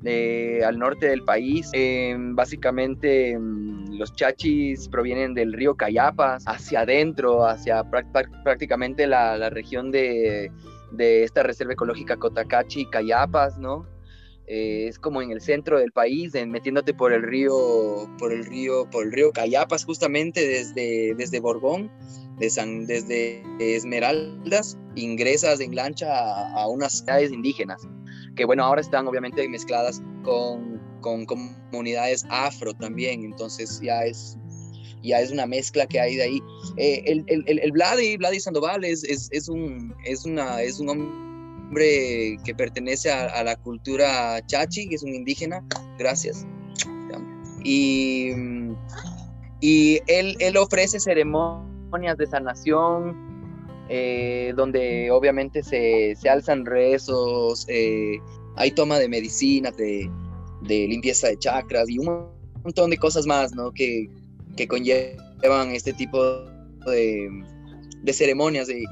eh, 0.05 0.61
al 0.63 0.77
norte 0.77 1.07
del 1.07 1.23
país. 1.23 1.69
Eh, 1.73 2.15
básicamente 2.17 3.37
mm, 3.37 3.97
los 3.97 4.13
chachis 4.13 4.87
provienen 4.87 5.33
del 5.33 5.53
río 5.53 5.75
Cayapas, 5.75 6.43
hacia 6.45 6.81
adentro, 6.81 7.45
hacia 7.45 7.83
prácticamente 8.43 9.07
la, 9.07 9.49
región 9.49 9.91
de, 9.91 10.51
esta 10.97 11.43
reserva 11.43 11.73
ecológica 11.73 12.17
Cotacachi, 12.17 12.85
Cayapas, 12.89 13.57
¿no? 13.57 13.87
Eh, 14.47 14.87
es 14.87 14.99
como 14.99 15.23
en 15.23 15.31
el 15.31 15.41
centro 15.41 15.79
del 15.79 15.91
país, 15.91 16.33
metiéndote 16.45 16.93
por 16.93 17.11
el 17.11 17.23
río, 17.23 18.07
por 18.19 18.31
el 18.31 18.45
río, 18.45 18.87
por 18.91 19.05
el 19.05 19.11
río 19.11 19.31
Cayapas, 19.31 19.85
justamente 19.85 20.47
desde, 20.47 21.15
desde 21.15 21.39
Borbón, 21.39 21.89
desde 22.37 23.43
Esmeraldas, 23.59 24.77
ingresas 24.95 25.59
en 25.59 25.75
lancha 25.75 26.07
a, 26.53 26.67
unas 26.67 26.99
ciudades 26.99 27.31
indígenas, 27.31 27.87
que 28.35 28.45
bueno, 28.45 28.63
ahora 28.63 28.81
están 28.81 29.07
obviamente 29.07 29.47
mezcladas 29.47 30.01
con, 30.23 30.81
con 31.01 31.25
comunidades 31.25 32.25
afro 32.29 32.73
también, 32.73 33.23
entonces 33.23 33.79
ya 33.81 34.03
es 34.03 34.37
ya 35.05 35.19
es 35.19 35.31
una 35.31 35.45
mezcla 35.45 35.85
que 35.85 35.99
hay 35.99 36.15
de 36.15 36.23
ahí. 36.23 36.43
Eh, 36.77 37.03
el, 37.05 37.23
el, 37.27 37.43
el, 37.47 37.59
el 37.59 37.71
Vladi, 37.71 38.17
Vladi 38.17 38.39
Sandoval 38.39 38.83
es, 38.83 39.03
es, 39.03 39.29
es, 39.31 39.47
un, 39.47 39.95
es, 40.03 40.25
una, 40.25 40.61
es 40.61 40.79
un 40.79 40.89
hombre 40.89 42.37
que 42.43 42.55
pertenece 42.55 43.11
a, 43.11 43.43
la 43.43 43.55
cultura 43.55 44.41
chachi, 44.47 44.87
que 44.89 44.95
es 44.95 45.03
un 45.03 45.13
indígena, 45.13 45.63
gracias. 45.97 46.45
Y, 47.63 48.31
y 49.59 49.99
él, 50.07 50.35
él 50.39 50.57
ofrece 50.57 50.99
ceremonias 50.99 52.17
de 52.17 52.27
sanación, 52.27 53.34
eh, 53.89 54.53
donde 54.55 55.11
obviamente 55.11 55.63
se, 55.63 56.15
se 56.19 56.29
alzan 56.29 56.65
rezos, 56.65 57.65
eh, 57.67 58.17
hay 58.55 58.71
toma 58.71 58.97
de 58.99 59.07
medicina, 59.07 59.71
de, 59.71 60.09
de, 60.61 60.87
limpieza 60.87 61.27
de 61.27 61.37
chakras 61.37 61.89
y 61.89 61.99
un 61.99 62.27
montón 62.63 62.89
de 62.89 62.97
cosas 62.97 63.25
más, 63.25 63.53
¿no? 63.53 63.71
Que, 63.71 64.09
que 64.55 64.67
conllevan 64.67 65.71
este 65.71 65.93
tipo 65.93 66.21
de, 66.85 67.29
de 68.01 68.13
ceremonias. 68.13 68.67
De, 68.67 68.83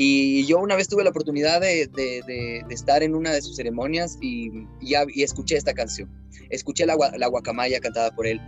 y 0.00 0.46
yo 0.46 0.58
una 0.58 0.76
vez 0.76 0.88
tuve 0.88 1.02
la 1.02 1.10
oportunidad 1.10 1.60
de, 1.60 1.88
de, 1.88 2.64
estar 2.70 3.02
en 3.02 3.16
una 3.16 3.32
de 3.32 3.42
sus 3.42 3.56
ceremonias 3.56 4.16
y, 4.20 4.50
y, 4.80 5.22
escuché 5.22 5.56
esta 5.56 5.74
canción. 5.74 6.08
Escuché 6.50 6.86
la, 6.86 6.96
la, 7.16 7.26
guacamaya 7.26 7.80
cantada 7.80 8.14
por 8.14 8.26
él. 8.26 8.40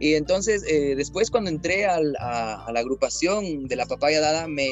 Y 0.00 0.14
entonces, 0.14 0.64
eh, 0.68 0.94
después 0.96 1.30
cuando 1.30 1.50
entré 1.50 1.86
a, 1.86 1.96
a, 1.96 2.72
la 2.72 2.80
agrupación 2.80 3.64
de 3.64 3.76
la 3.76 3.86
Papaya 3.86 4.20
Dada, 4.20 4.48
me 4.48 4.68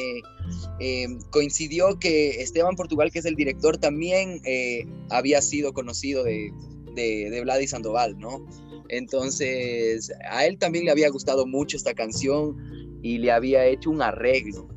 eh, 0.79 1.07
coincidió 1.31 1.97
que 1.99 2.41
Esteban 2.41 2.75
Portugal, 2.75 3.11
que 3.11 3.19
es 3.19 3.25
el 3.25 3.35
director, 3.35 3.77
también 3.77 4.41
eh, 4.45 4.85
había 5.09 5.41
sido 5.41 5.73
conocido 5.73 6.23
de, 6.23 6.51
de, 6.95 7.29
de 7.29 7.41
Vladi 7.41 7.67
Sandoval, 7.67 8.17
¿no? 8.19 8.45
Entonces, 8.89 10.11
a 10.29 10.45
él 10.45 10.57
también 10.57 10.85
le 10.85 10.91
había 10.91 11.09
gustado 11.09 11.47
mucho 11.47 11.77
esta 11.77 11.93
canción 11.93 12.99
y 13.01 13.17
le 13.17 13.31
había 13.31 13.65
hecho 13.65 13.89
un 13.89 14.01
arreglo 14.01 14.72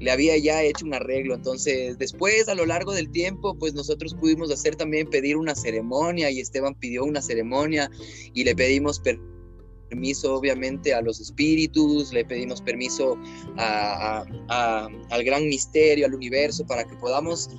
le 0.00 0.10
había 0.10 0.36
ya 0.38 0.62
hecho 0.62 0.86
un 0.86 0.94
arreglo. 0.94 1.34
Entonces, 1.34 1.98
después, 1.98 2.48
a 2.48 2.54
lo 2.54 2.66
largo 2.66 2.92
del 2.92 3.10
tiempo, 3.10 3.54
pues 3.58 3.74
nosotros 3.74 4.14
pudimos 4.14 4.50
hacer 4.50 4.76
también 4.76 5.08
pedir 5.08 5.36
una 5.36 5.54
ceremonia 5.54 6.30
y 6.30 6.40
Esteban 6.40 6.74
pidió 6.74 7.04
una 7.04 7.20
ceremonia 7.20 7.90
y 8.32 8.44
le 8.44 8.54
pedimos 8.54 9.00
permiso 9.00 10.34
obviamente 10.34 10.94
a 10.94 11.00
los 11.00 11.20
espíritus, 11.20 12.12
le 12.12 12.24
pedimos 12.24 12.60
permiso 12.60 13.18
al 13.56 15.24
gran 15.24 15.48
misterio, 15.48 16.06
al 16.06 16.14
universo, 16.14 16.66
para 16.66 16.84
que 16.84 16.94
podamos 16.96 17.50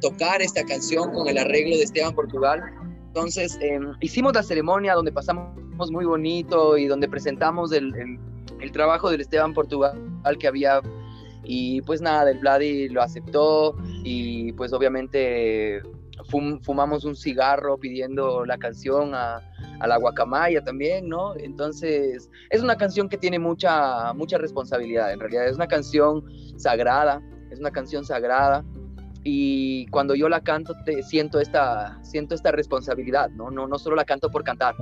tocar 0.00 0.42
esta 0.42 0.64
canción 0.64 1.12
con 1.12 1.28
el 1.28 1.38
arreglo 1.38 1.76
de 1.76 1.82
Esteban 1.82 2.14
Portugal. 2.14 2.62
Entonces, 3.08 3.58
em, 3.60 3.92
hicimos 4.00 4.34
la 4.34 4.42
ceremonia 4.42 4.94
donde 4.94 5.12
pasamos 5.12 5.90
muy 5.90 6.04
bonito 6.04 6.76
y 6.76 6.86
donde 6.86 7.08
presentamos 7.08 7.72
el, 7.72 7.94
el, 7.94 8.18
el 8.60 8.72
trabajo 8.72 9.10
del 9.10 9.20
Esteban 9.20 9.54
Portugal 9.54 9.96
que 10.38 10.48
había 10.48 10.80
y 11.44 11.80
pues 11.82 12.00
nada, 12.00 12.30
el 12.30 12.38
Vladi 12.38 12.88
lo 12.88 13.02
aceptó 13.02 13.76
y 14.02 14.52
pues 14.52 14.72
obviamente 14.72 15.82
fumamos 16.62 17.04
un 17.04 17.16
cigarro 17.16 17.76
pidiendo 17.78 18.44
la 18.46 18.56
canción 18.56 19.14
a, 19.14 19.40
a, 19.80 19.86
la 19.86 19.96
guacamaya 19.98 20.62
también, 20.62 21.08
¿no? 21.08 21.36
Entonces 21.36 22.30
es 22.50 22.62
una 22.62 22.76
canción 22.76 23.08
que 23.08 23.18
tiene 23.18 23.38
mucha, 23.38 24.12
mucha 24.14 24.38
responsabilidad, 24.38 25.12
en 25.12 25.20
realidad 25.20 25.46
es 25.46 25.56
una 25.56 25.66
canción 25.66 26.24
sagrada, 26.56 27.20
es 27.50 27.60
una 27.60 27.70
canción 27.70 28.04
sagrada 28.04 28.64
y 29.24 29.86
cuando 29.86 30.14
yo 30.14 30.28
la 30.28 30.42
canto 30.42 30.74
te, 30.84 31.02
siento, 31.02 31.40
esta, 31.40 31.98
siento 32.02 32.34
esta 32.34 32.52
responsabilidad, 32.52 33.30
¿no? 33.30 33.50
¿no? 33.50 33.66
No 33.66 33.78
solo 33.78 33.96
la 33.96 34.04
canto 34.04 34.30
por 34.30 34.44
cantar, 34.44 34.76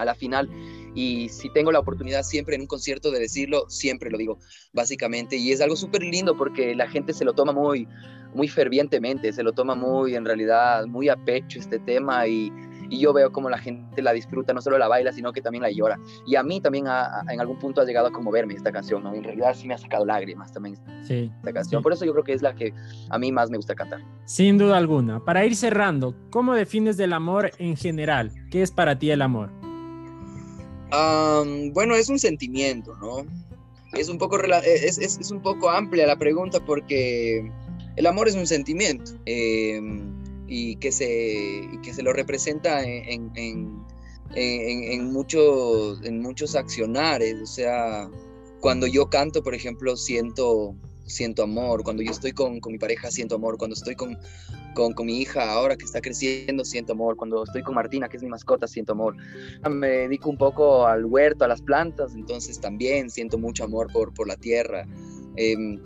a 0.00 0.04
la 0.04 0.14
final 0.14 0.48
y 0.94 1.28
si 1.28 1.50
tengo 1.50 1.70
la 1.72 1.78
oportunidad 1.78 2.22
siempre 2.22 2.56
en 2.56 2.62
un 2.62 2.66
concierto 2.66 3.10
de 3.10 3.20
decirlo, 3.20 3.64
siempre 3.68 4.10
lo 4.10 4.18
digo, 4.18 4.38
básicamente. 4.72 5.36
Y 5.36 5.52
es 5.52 5.60
algo 5.60 5.76
súper 5.76 6.02
lindo 6.02 6.36
porque 6.36 6.74
la 6.74 6.88
gente 6.88 7.12
se 7.12 7.24
lo 7.24 7.32
toma 7.32 7.52
muy, 7.52 7.86
muy 8.34 8.48
fervientemente, 8.48 9.32
se 9.32 9.42
lo 9.42 9.52
toma 9.52 9.74
muy, 9.74 10.14
en 10.14 10.24
realidad, 10.24 10.86
muy 10.86 11.08
a 11.08 11.16
pecho 11.16 11.58
este 11.58 11.78
tema 11.78 12.26
y, 12.26 12.52
y 12.90 12.98
yo 12.98 13.12
veo 13.12 13.30
como 13.30 13.48
la 13.48 13.58
gente 13.58 14.02
la 14.02 14.12
disfruta, 14.12 14.52
no 14.52 14.60
solo 14.60 14.78
la 14.78 14.88
baila, 14.88 15.12
sino 15.12 15.32
que 15.32 15.40
también 15.40 15.62
la 15.62 15.70
llora. 15.70 15.96
Y 16.26 16.34
a 16.34 16.42
mí 16.42 16.60
también 16.60 16.86
en 17.28 17.40
algún 17.40 17.58
punto 17.58 17.80
ha 17.80 17.84
llegado 17.84 18.08
a 18.08 18.12
conmoverme 18.12 18.54
esta 18.54 18.72
canción, 18.72 19.04
¿no? 19.04 19.14
En 19.14 19.22
realidad 19.22 19.54
sí 19.54 19.68
me 19.68 19.74
ha 19.74 19.78
sacado 19.78 20.04
lágrimas 20.04 20.52
también 20.52 20.76
sí, 21.02 21.30
esta 21.36 21.52
canción. 21.52 21.82
Por 21.82 21.92
eso 21.92 22.04
yo 22.04 22.12
creo 22.12 22.24
que 22.24 22.32
es 22.32 22.42
la 22.42 22.54
que 22.54 22.74
a 23.10 23.18
mí 23.18 23.30
más 23.30 23.48
me 23.48 23.56
gusta 23.56 23.76
cantar. 23.76 24.00
Sin 24.24 24.58
duda 24.58 24.76
alguna. 24.76 25.24
Para 25.24 25.44
ir 25.44 25.54
cerrando, 25.54 26.16
¿cómo 26.30 26.54
defines 26.54 26.98
el 26.98 27.12
amor 27.12 27.52
en 27.58 27.76
general? 27.76 28.32
¿Qué 28.50 28.62
es 28.62 28.72
para 28.72 28.98
ti 28.98 29.12
el 29.12 29.22
amor? 29.22 29.59
Bueno, 31.72 31.94
es 31.94 32.08
un 32.08 32.18
sentimiento, 32.18 32.94
¿no? 32.96 33.26
Es 33.92 34.08
un, 34.08 34.18
poco, 34.18 34.40
es, 34.40 34.98
es, 34.98 35.30
un 35.30 35.42
poco 35.42 35.68
amplia 35.68 36.06
la 36.06 36.16
pregunta 36.16 36.64
porque 36.64 37.50
el 37.96 38.06
amor 38.06 38.28
es 38.28 38.36
un 38.36 38.46
sentimiento 38.46 39.12
em, 39.26 40.14
y, 40.46 40.76
que 40.76 40.92
se, 40.92 41.68
que 41.82 41.92
se 41.92 42.02
lo 42.02 42.12
representa 42.12 42.84
en, 42.84 43.30
en, 43.34 43.84
en, 44.34 45.12
muchos, 45.12 46.00
en 46.04 46.20
muchos 46.20 46.54
accionares. 46.54 47.36
O 47.42 47.46
sea, 47.46 48.08
cuando 48.60 48.86
yo 48.86 49.10
canto, 49.10 49.42
por 49.42 49.54
ejemplo, 49.54 49.96
siento, 49.96 50.74
siento 51.10 51.42
amor. 51.42 51.82
Cuando 51.82 52.02
yo 52.02 52.10
estoy 52.10 52.32
con, 52.32 52.60
con 52.60 52.72
mi 52.72 52.78
pareja, 52.78 53.10
siento 53.10 53.36
amor. 53.36 53.58
Cuando 53.58 53.74
estoy 53.74 53.94
con, 53.94 54.18
con, 54.74 54.92
con, 54.92 55.06
mi 55.06 55.20
hija 55.20 55.52
ahora 55.52 55.76
que 55.76 55.84
está 55.84 56.00
creciendo, 56.00 56.64
siento 56.64 56.92
amor. 56.92 57.16
Cuando 57.16 57.44
estoy 57.44 57.62
con 57.62 57.74
Martina, 57.74 58.08
que 58.08 58.16
es 58.16 58.22
mi 58.22 58.28
mascota, 58.28 58.66
siento 58.66 58.92
amor. 58.92 59.16
Me 59.70 59.88
dedico 59.88 60.30
un 60.30 60.38
poco 60.38 60.86
al 60.86 61.04
huerto, 61.04 61.44
a 61.44 61.48
las 61.48 61.62
plantas, 61.62 62.14
entonces 62.14 62.60
también 62.60 63.10
siento 63.10 63.38
mucho 63.38 63.64
amor 63.64 63.88
por, 63.92 64.14
por 64.14 64.26
la 64.28 64.36
tierra. 64.36 64.86
Eh, 65.36 65.78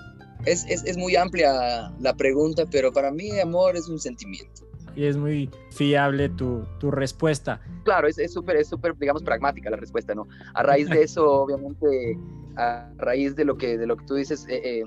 es, 0.46 0.64
es, 0.68 0.84
es, 0.84 0.96
muy 0.96 1.16
amplia 1.16 1.90
la 2.00 2.16
pregunta, 2.16 2.64
pero 2.70 2.92
para 2.92 3.10
mí 3.10 3.38
amor 3.40 3.76
es 3.76 3.88
un 3.88 3.98
sentimiento. 3.98 4.64
Y 4.96 5.06
es 5.06 5.16
muy 5.16 5.50
fiable 5.70 6.28
tu, 6.28 6.64
tu 6.78 6.90
respuesta. 6.90 7.60
Claro, 7.84 8.06
es 8.06 8.32
súper, 8.32 8.56
es 8.56 8.68
súper, 8.68 8.96
digamos, 8.96 9.22
pragmática 9.22 9.70
la 9.70 9.76
respuesta, 9.76 10.14
¿no? 10.14 10.28
A 10.54 10.62
raíz 10.62 10.88
de 10.88 11.02
eso, 11.02 11.28
obviamente, 11.42 12.18
a 12.56 12.90
raíz 12.96 13.34
de 13.34 13.44
lo 13.44 13.56
que, 13.56 13.76
de 13.76 13.86
lo 13.86 13.96
que 13.96 14.04
tú 14.04 14.14
dices, 14.14 14.46
eh, 14.48 14.60
eh, 14.64 14.84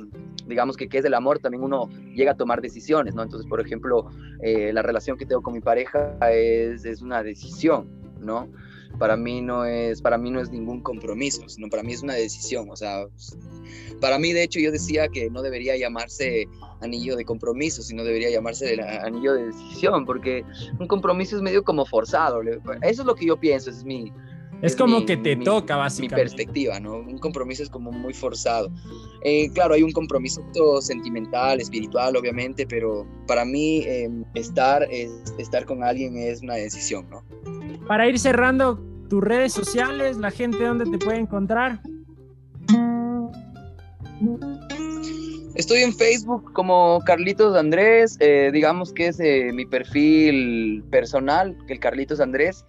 digamos 0.47 0.77
que 0.77 0.89
qué 0.89 0.99
es 0.99 1.05
el 1.05 1.13
amor, 1.13 1.39
también 1.39 1.63
uno 1.63 1.89
llega 2.15 2.31
a 2.31 2.37
tomar 2.37 2.61
decisiones, 2.61 3.15
¿no? 3.15 3.23
Entonces, 3.23 3.47
por 3.47 3.61
ejemplo, 3.61 4.09
eh, 4.41 4.71
la 4.73 4.81
relación 4.81 5.17
que 5.17 5.25
tengo 5.25 5.41
con 5.41 5.53
mi 5.53 5.61
pareja 5.61 6.17
es, 6.31 6.85
es 6.85 7.01
una 7.01 7.23
decisión, 7.23 7.89
¿no? 8.19 8.49
Para 8.97 9.15
mí 9.15 9.41
no 9.41 9.65
es, 9.65 10.01
para 10.01 10.17
mí 10.17 10.31
no 10.31 10.39
es 10.39 10.49
ningún 10.49 10.81
compromiso, 10.81 11.47
sino 11.49 11.69
para 11.69 11.83
mí 11.83 11.93
es 11.93 12.01
una 12.01 12.13
decisión, 12.13 12.67
o 12.71 12.75
sea, 12.75 13.05
para 14.01 14.17
mí 14.17 14.33
de 14.33 14.43
hecho 14.43 14.59
yo 14.59 14.71
decía 14.71 15.07
que 15.07 15.29
no 15.29 15.41
debería 15.41 15.77
llamarse 15.77 16.47
anillo 16.81 17.15
de 17.15 17.25
compromiso, 17.25 17.81
sino 17.83 18.03
debería 18.03 18.29
llamarse 18.29 18.81
anillo 19.03 19.33
de 19.33 19.47
decisión, 19.47 20.05
porque 20.05 20.43
un 20.79 20.87
compromiso 20.87 21.35
es 21.35 21.41
medio 21.41 21.63
como 21.63 21.85
forzado, 21.85 22.41
eso 22.41 23.01
es 23.01 23.05
lo 23.05 23.13
que 23.13 23.25
yo 23.25 23.37
pienso, 23.37 23.69
es 23.69 23.83
mi, 23.83 24.11
es, 24.61 24.75
como 24.75 25.05
que 25.05 25.17
te 25.17 25.35
toca, 25.35 25.75
básicamente. 25.75 26.15
Mi 26.15 26.21
perspectiva, 26.21 26.79
¿no? 26.79 26.97
Un 26.97 27.17
compromiso 27.19 27.63
es 27.63 27.69
como 27.69 27.91
muy 27.91 28.13
forzado. 28.13 28.71
Eh, 29.23 29.49
claro, 29.53 29.75
hay 29.75 29.83
un 29.83 29.91
compromiso 29.91 30.41
sentimental, 30.81 31.59
espiritual, 31.59 32.15
obviamente, 32.15 32.65
pero 32.65 33.05
para 33.27 33.45
mí 33.45 33.83
em, 33.85 34.23
estar, 34.33 34.87
estar 35.37 35.65
con 35.65 35.83
alguien 35.83 36.17
es 36.17 36.41
una 36.41 36.55
decisión, 36.55 37.07
¿no? 37.09 37.23
Para 37.87 38.07
ir 38.07 38.19
cerrando, 38.19 38.79
tus 39.09 39.23
redes 39.23 39.53
sociales, 39.53 40.17
la 40.17 40.31
gente 40.31 40.63
dónde 40.63 40.85
te 40.85 40.97
puede 40.97 41.19
encontrar. 41.19 41.81
Estoy 45.55 45.79
en 45.79 45.93
Facebook 45.93 46.53
como 46.53 47.01
Carlitos 47.05 47.55
Andrés, 47.55 48.17
eh, 48.19 48.51
digamos 48.53 48.93
que 48.93 49.07
es 49.07 49.19
eh, 49.19 49.49
mi 49.53 49.65
perfil 49.65 50.83
personal, 50.91 51.57
el 51.67 51.79
Carlitos 51.79 52.19
Andrés 52.19 52.63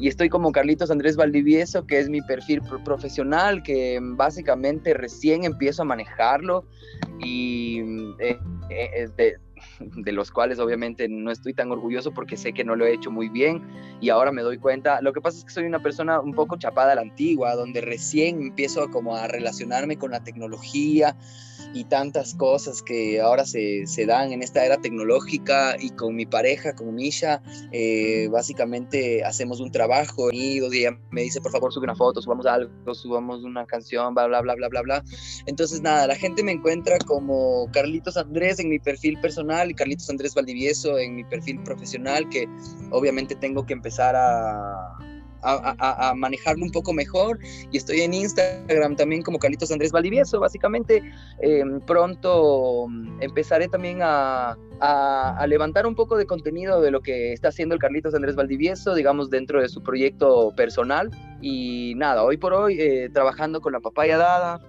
y 0.00 0.08
estoy 0.08 0.30
como 0.30 0.50
Carlitos 0.50 0.90
Andrés 0.90 1.14
Valdivieso, 1.14 1.86
que 1.86 1.98
es 1.98 2.08
mi 2.08 2.22
perfil 2.22 2.62
profesional, 2.84 3.62
que 3.62 3.98
básicamente 4.00 4.94
recién 4.94 5.44
empiezo 5.44 5.82
a 5.82 5.84
manejarlo 5.84 6.64
y 7.18 7.80
eh, 8.18 8.38
eh, 8.70 9.36
de 9.80 10.12
los 10.12 10.30
cuales 10.30 10.58
obviamente 10.58 11.06
no 11.06 11.30
estoy 11.30 11.52
tan 11.52 11.70
orgulloso 11.70 12.12
porque 12.12 12.38
sé 12.38 12.54
que 12.54 12.64
no 12.64 12.76
lo 12.76 12.86
he 12.86 12.94
hecho 12.94 13.10
muy 13.10 13.28
bien 13.28 13.62
y 14.00 14.08
ahora 14.08 14.32
me 14.32 14.40
doy 14.40 14.56
cuenta. 14.56 15.02
Lo 15.02 15.12
que 15.12 15.20
pasa 15.20 15.36
es 15.36 15.44
que 15.44 15.50
soy 15.50 15.64
una 15.64 15.82
persona 15.82 16.18
un 16.18 16.32
poco 16.32 16.56
chapada 16.56 16.92
a 16.92 16.94
la 16.94 17.02
antigua, 17.02 17.54
donde 17.54 17.82
recién 17.82 18.40
empiezo 18.40 18.90
como 18.90 19.16
a 19.16 19.28
relacionarme 19.28 19.98
con 19.98 20.12
la 20.12 20.24
tecnología 20.24 21.14
y 21.72 21.84
tantas 21.84 22.34
cosas 22.34 22.82
que 22.82 23.20
ahora 23.20 23.44
se, 23.44 23.86
se 23.86 24.06
dan 24.06 24.32
en 24.32 24.42
esta 24.42 24.64
era 24.64 24.76
tecnológica 24.78 25.76
y 25.78 25.90
con 25.90 26.14
mi 26.16 26.26
pareja, 26.26 26.74
con 26.74 26.94
Misha, 26.94 27.42
eh, 27.72 28.28
básicamente 28.30 29.24
hacemos 29.24 29.60
un 29.60 29.70
trabajo 29.70 30.30
y 30.32 30.58
ella 30.58 30.98
me 31.10 31.22
dice, 31.22 31.40
por 31.40 31.52
favor, 31.52 31.72
sube 31.72 31.84
una 31.84 31.94
foto, 31.94 32.20
subamos 32.20 32.46
algo, 32.46 32.94
subamos 32.94 33.44
una 33.44 33.66
canción, 33.66 34.14
bla, 34.14 34.26
bla, 34.26 34.40
bla, 34.40 34.54
bla, 34.54 34.68
bla, 34.68 34.82
bla. 34.82 35.04
Entonces, 35.46 35.80
nada, 35.80 36.06
la 36.06 36.16
gente 36.16 36.42
me 36.42 36.52
encuentra 36.52 36.98
como 36.98 37.68
Carlitos 37.72 38.16
Andrés 38.16 38.58
en 38.58 38.68
mi 38.68 38.78
perfil 38.78 39.18
personal 39.20 39.70
y 39.70 39.74
Carlitos 39.74 40.10
Andrés 40.10 40.34
Valdivieso 40.34 40.98
en 40.98 41.16
mi 41.16 41.24
perfil 41.24 41.62
profesional, 41.62 42.28
que 42.28 42.48
obviamente 42.90 43.34
tengo 43.34 43.64
que 43.64 43.72
empezar 43.72 44.14
a 44.16 44.98
a, 45.42 46.12
manejarlo 46.16 46.64
un 46.64 46.72
poco 46.72 46.92
mejor. 46.92 47.38
Y 47.70 47.76
estoy 47.76 48.00
en 48.00 48.14
Instagram 48.14 48.96
también 48.96 49.22
como 49.22 49.38
Carlitos 49.38 49.70
Andrés 49.70 49.92
Valdivieso. 49.92 50.40
Básicamente, 50.40 51.02
em, 51.40 51.80
pronto 51.80 52.86
empezaré 53.20 53.68
también 53.68 54.00
a, 54.02 54.56
levantar 55.46 55.86
un 55.86 55.94
poco 55.94 56.16
de 56.16 56.24
contenido 56.24 56.80
de 56.80 56.90
lo 56.90 57.00
que 57.00 57.32
está 57.32 57.48
haciendo 57.48 57.74
el 57.74 57.80
Carlitos 57.80 58.14
Andrés 58.14 58.34
Valdivieso, 58.34 58.94
digamos, 58.94 59.28
dentro 59.28 59.60
de 59.60 59.68
su 59.68 59.82
proyecto 59.82 60.52
personal. 60.56 61.10
Y 61.42 61.94
nada, 61.96 62.22
hoy 62.22 62.36
por 62.36 62.54
hoy, 62.54 62.80
eh, 62.80 63.10
trabajando 63.12 63.60
con 63.60 63.72
la 63.72 63.80
papaya 63.80 64.16
dada. 64.16 64.60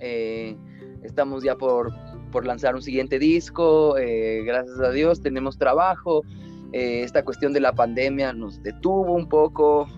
Eh, 0.00 0.56
estamos 1.02 1.42
ya 1.42 1.56
por, 1.56 1.92
por 2.30 2.46
lanzar 2.46 2.74
un 2.74 2.82
siguiente 2.82 3.18
disco. 3.18 3.98
Eh, 3.98 4.42
gracias 4.44 4.78
a 4.80 4.90
Dios 4.90 5.20
tenemos 5.20 5.58
trabajo. 5.58 6.22
esta 6.72 7.24
cuestión 7.24 7.52
de 7.52 7.60
la 7.60 7.72
pandemia 7.72 8.32
nos 8.34 8.62
detuvo 8.62 9.14
un 9.14 9.26
poco, 9.26 9.88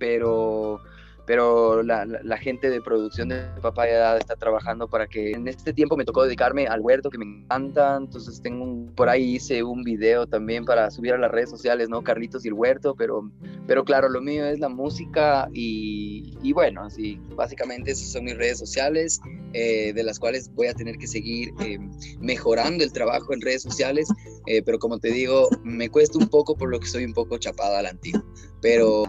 pero, 0.00 0.80
pero 1.26 1.84
la, 1.84 2.04
la, 2.04 2.36
gente 2.38 2.70
de 2.70 2.80
producción 2.80 3.28
de 3.28 3.44
Papaya 3.62 4.16
está 4.16 4.34
trabajando 4.34 4.88
para 4.88 5.06
que 5.06 5.30
en 5.30 5.46
este 5.46 5.72
tiempo 5.72 5.96
me 5.96 6.04
tocó 6.04 6.24
dedicarme 6.24 6.66
al 6.66 6.80
huerto 6.80 7.10
que 7.10 7.18
me 7.18 7.26
encanta, 7.26 7.96
entonces 7.96 8.42
tengo 8.42 8.64
un, 8.64 8.92
por 8.96 9.08
ahí 9.08 9.36
hice 9.36 9.62
un 9.62 9.84
video 9.84 10.26
también 10.26 10.64
para 10.64 10.90
subir 10.90 11.12
a 11.12 11.18
las 11.18 11.30
redes 11.30 11.50
sociales, 11.50 11.88
¿no? 11.88 12.02
Carlitos 12.02 12.44
y 12.44 12.48
el 12.48 12.54
huerto, 12.54 12.96
pero, 12.96 13.30
pero 13.68 13.84
claro, 13.84 14.08
lo 14.08 14.20
mío 14.20 14.44
es 14.46 14.58
la 14.58 14.68
música 14.68 15.48
y, 15.52 16.36
y 16.42 16.52
bueno, 16.52 16.90
sí, 16.90 17.20
básicamente 17.36 17.92
esas 17.92 18.10
son 18.10 18.24
mis 18.24 18.36
redes 18.36 18.58
sociales, 18.58 19.20
eh, 19.52 19.92
de 19.92 20.02
las 20.02 20.18
cuales 20.18 20.50
voy 20.54 20.68
a 20.68 20.74
tener 20.74 20.96
que 20.96 21.06
seguir 21.06 21.50
eh, 21.60 21.78
mejorando 22.20 22.82
el 22.82 22.92
trabajo 22.92 23.34
en 23.34 23.40
redes 23.40 23.62
sociales, 23.62 24.08
eh, 24.46 24.62
pero 24.62 24.78
como 24.78 24.98
te 24.98 25.10
digo, 25.10 25.48
me 25.64 25.88
cuesta 25.90 26.18
un 26.18 26.28
poco 26.28 26.56
por 26.56 26.70
lo 26.70 26.80
que 26.80 26.86
soy 26.86 27.04
un 27.04 27.12
poco 27.12 27.36
chapada 27.36 27.80
a 27.80 27.82
la 27.82 27.90
antigua, 27.90 28.24
pero 28.60 29.04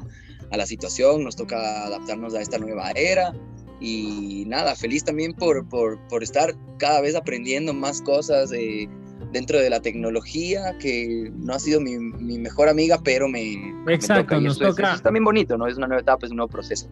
a 0.51 0.57
la 0.57 0.65
situación, 0.65 1.23
nos 1.23 1.35
toca 1.35 1.85
adaptarnos 1.85 2.35
a 2.35 2.41
esta 2.41 2.57
nueva 2.57 2.91
era 2.91 3.33
y 3.79 4.45
nada, 4.47 4.75
feliz 4.75 5.03
también 5.03 5.33
por, 5.33 5.67
por, 5.67 5.99
por 6.07 6.23
estar 6.23 6.53
cada 6.77 7.01
vez 7.01 7.15
aprendiendo 7.15 7.73
más 7.73 8.01
cosas 8.01 8.51
eh, 8.51 8.87
dentro 9.31 9.59
de 9.59 9.69
la 9.69 9.81
tecnología, 9.81 10.77
que 10.79 11.31
no 11.35 11.53
ha 11.53 11.59
sido 11.59 11.81
mi, 11.81 11.97
mi 11.97 12.37
mejor 12.37 12.69
amiga, 12.69 12.99
pero 13.03 13.27
me, 13.27 13.73
Exacto, 13.87 14.35
me 14.35 14.41
nos 14.41 14.59
toca... 14.59 14.93
Es, 14.93 15.01
también 15.01 15.23
bonito, 15.23 15.57
¿no? 15.57 15.67
Es 15.67 15.77
una 15.77 15.87
nueva 15.87 16.01
etapa, 16.01 16.25
es 16.25 16.31
un 16.31 16.37
nuevo 16.37 16.51
proceso. 16.51 16.87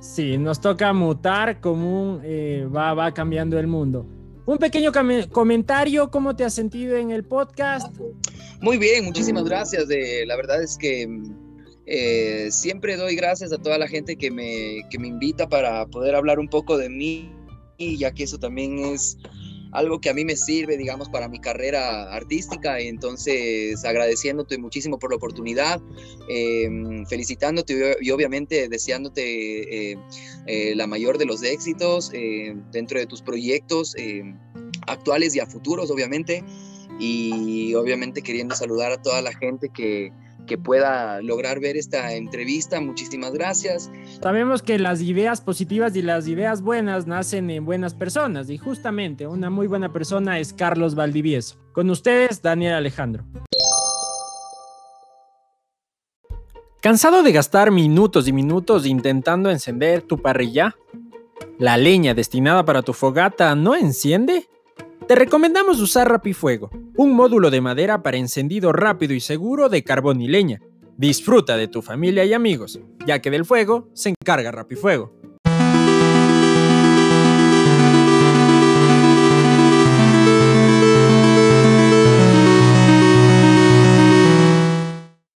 Sí, 0.00 0.38
nos 0.38 0.60
toca 0.60 0.92
mutar 0.92 1.60
como 1.60 2.20
eh, 2.22 2.68
va, 2.74 2.94
va 2.94 3.12
cambiando 3.12 3.58
el 3.58 3.66
mundo. 3.66 4.06
Un 4.46 4.58
pequeño 4.58 4.92
comentario, 5.32 6.10
¿cómo 6.10 6.36
te 6.36 6.44
has 6.44 6.52
sentido 6.52 6.96
en 6.96 7.10
el 7.10 7.24
podcast? 7.24 7.96
Muy 8.60 8.76
bien, 8.76 9.06
muchísimas 9.06 9.44
gracias. 9.44 9.88
De, 9.88 10.24
la 10.26 10.36
verdad 10.36 10.62
es 10.62 10.76
que 10.76 11.08
eh, 11.86 12.48
siempre 12.50 12.96
doy 12.96 13.14
gracias 13.14 13.52
a 13.52 13.58
toda 13.58 13.76
la 13.78 13.88
gente 13.88 14.16
que 14.16 14.30
me, 14.30 14.82
que 14.90 14.98
me 14.98 15.08
invita 15.08 15.48
para 15.48 15.86
poder 15.86 16.14
hablar 16.14 16.38
un 16.38 16.48
poco 16.48 16.78
de 16.78 16.88
mí, 16.88 17.30
ya 17.78 18.12
que 18.12 18.24
eso 18.24 18.38
también 18.38 18.78
es 18.78 19.18
algo 19.72 20.00
que 20.00 20.08
a 20.08 20.14
mí 20.14 20.24
me 20.24 20.36
sirve, 20.36 20.76
digamos, 20.76 21.08
para 21.08 21.28
mi 21.28 21.40
carrera 21.40 22.14
artística. 22.14 22.78
Entonces, 22.78 23.84
agradeciéndote 23.84 24.56
muchísimo 24.56 24.98
por 24.98 25.10
la 25.10 25.16
oportunidad, 25.16 25.82
eh, 26.28 26.70
felicitándote 27.08 27.96
y, 28.00 28.10
obviamente 28.12 28.68
deseándote 28.68 29.92
eh, 29.92 30.74
la 30.76 30.86
mayor 30.86 31.18
de 31.18 31.26
los 31.26 31.42
éxitos 31.42 32.12
dentro 32.70 33.00
de 33.00 33.06
tus 33.06 33.20
proyectos 33.20 33.96
actuales 34.86 35.34
y 35.34 35.40
a 35.40 35.46
futuros, 35.46 35.90
obviamente. 35.90 36.44
Y 37.00 37.74
obviamente 37.74 38.22
queriendo 38.22 38.54
saludar 38.54 38.92
a 38.92 39.02
toda 39.02 39.20
la 39.20 39.32
gente 39.32 39.68
que, 39.68 40.12
que 40.46 40.58
pueda 40.58 41.20
lograr 41.22 41.60
ver 41.60 41.76
esta 41.76 42.12
entrevista. 42.12 42.80
Muchísimas 42.80 43.32
gracias. 43.32 43.90
Sabemos 44.22 44.62
que 44.62 44.78
las 44.78 45.00
ideas 45.00 45.40
positivas 45.40 45.96
y 45.96 46.02
las 46.02 46.28
ideas 46.28 46.62
buenas 46.62 47.06
nacen 47.06 47.50
en 47.50 47.64
buenas 47.64 47.94
personas 47.94 48.50
y 48.50 48.58
justamente 48.58 49.26
una 49.26 49.50
muy 49.50 49.66
buena 49.66 49.92
persona 49.92 50.38
es 50.38 50.52
Carlos 50.52 50.94
Valdivieso. 50.94 51.56
Con 51.72 51.90
ustedes, 51.90 52.42
Daniel 52.42 52.74
Alejandro. 52.74 53.24
¿Cansado 56.80 57.22
de 57.22 57.32
gastar 57.32 57.70
minutos 57.70 58.28
y 58.28 58.32
minutos 58.32 58.84
intentando 58.84 59.50
encender 59.50 60.02
tu 60.02 60.20
parrilla? 60.20 60.76
¿La 61.58 61.78
leña 61.78 62.12
destinada 62.12 62.64
para 62.64 62.82
tu 62.82 62.92
fogata 62.92 63.54
no 63.54 63.74
enciende? 63.74 64.46
Te 65.06 65.14
recomendamos 65.14 65.82
usar 65.82 66.08
Rapifuego, 66.08 66.70
un 66.96 67.12
módulo 67.12 67.50
de 67.50 67.60
madera 67.60 68.02
para 68.02 68.16
encendido 68.16 68.72
rápido 68.72 69.12
y 69.12 69.20
seguro 69.20 69.68
de 69.68 69.84
carbón 69.84 70.22
y 70.22 70.28
leña. 70.28 70.62
Disfruta 70.96 71.58
de 71.58 71.68
tu 71.68 71.82
familia 71.82 72.24
y 72.24 72.32
amigos, 72.32 72.80
ya 73.06 73.20
que 73.20 73.30
del 73.30 73.44
fuego 73.44 73.90
se 73.92 74.14
encarga 74.18 74.50
Rapifuego. 74.50 75.12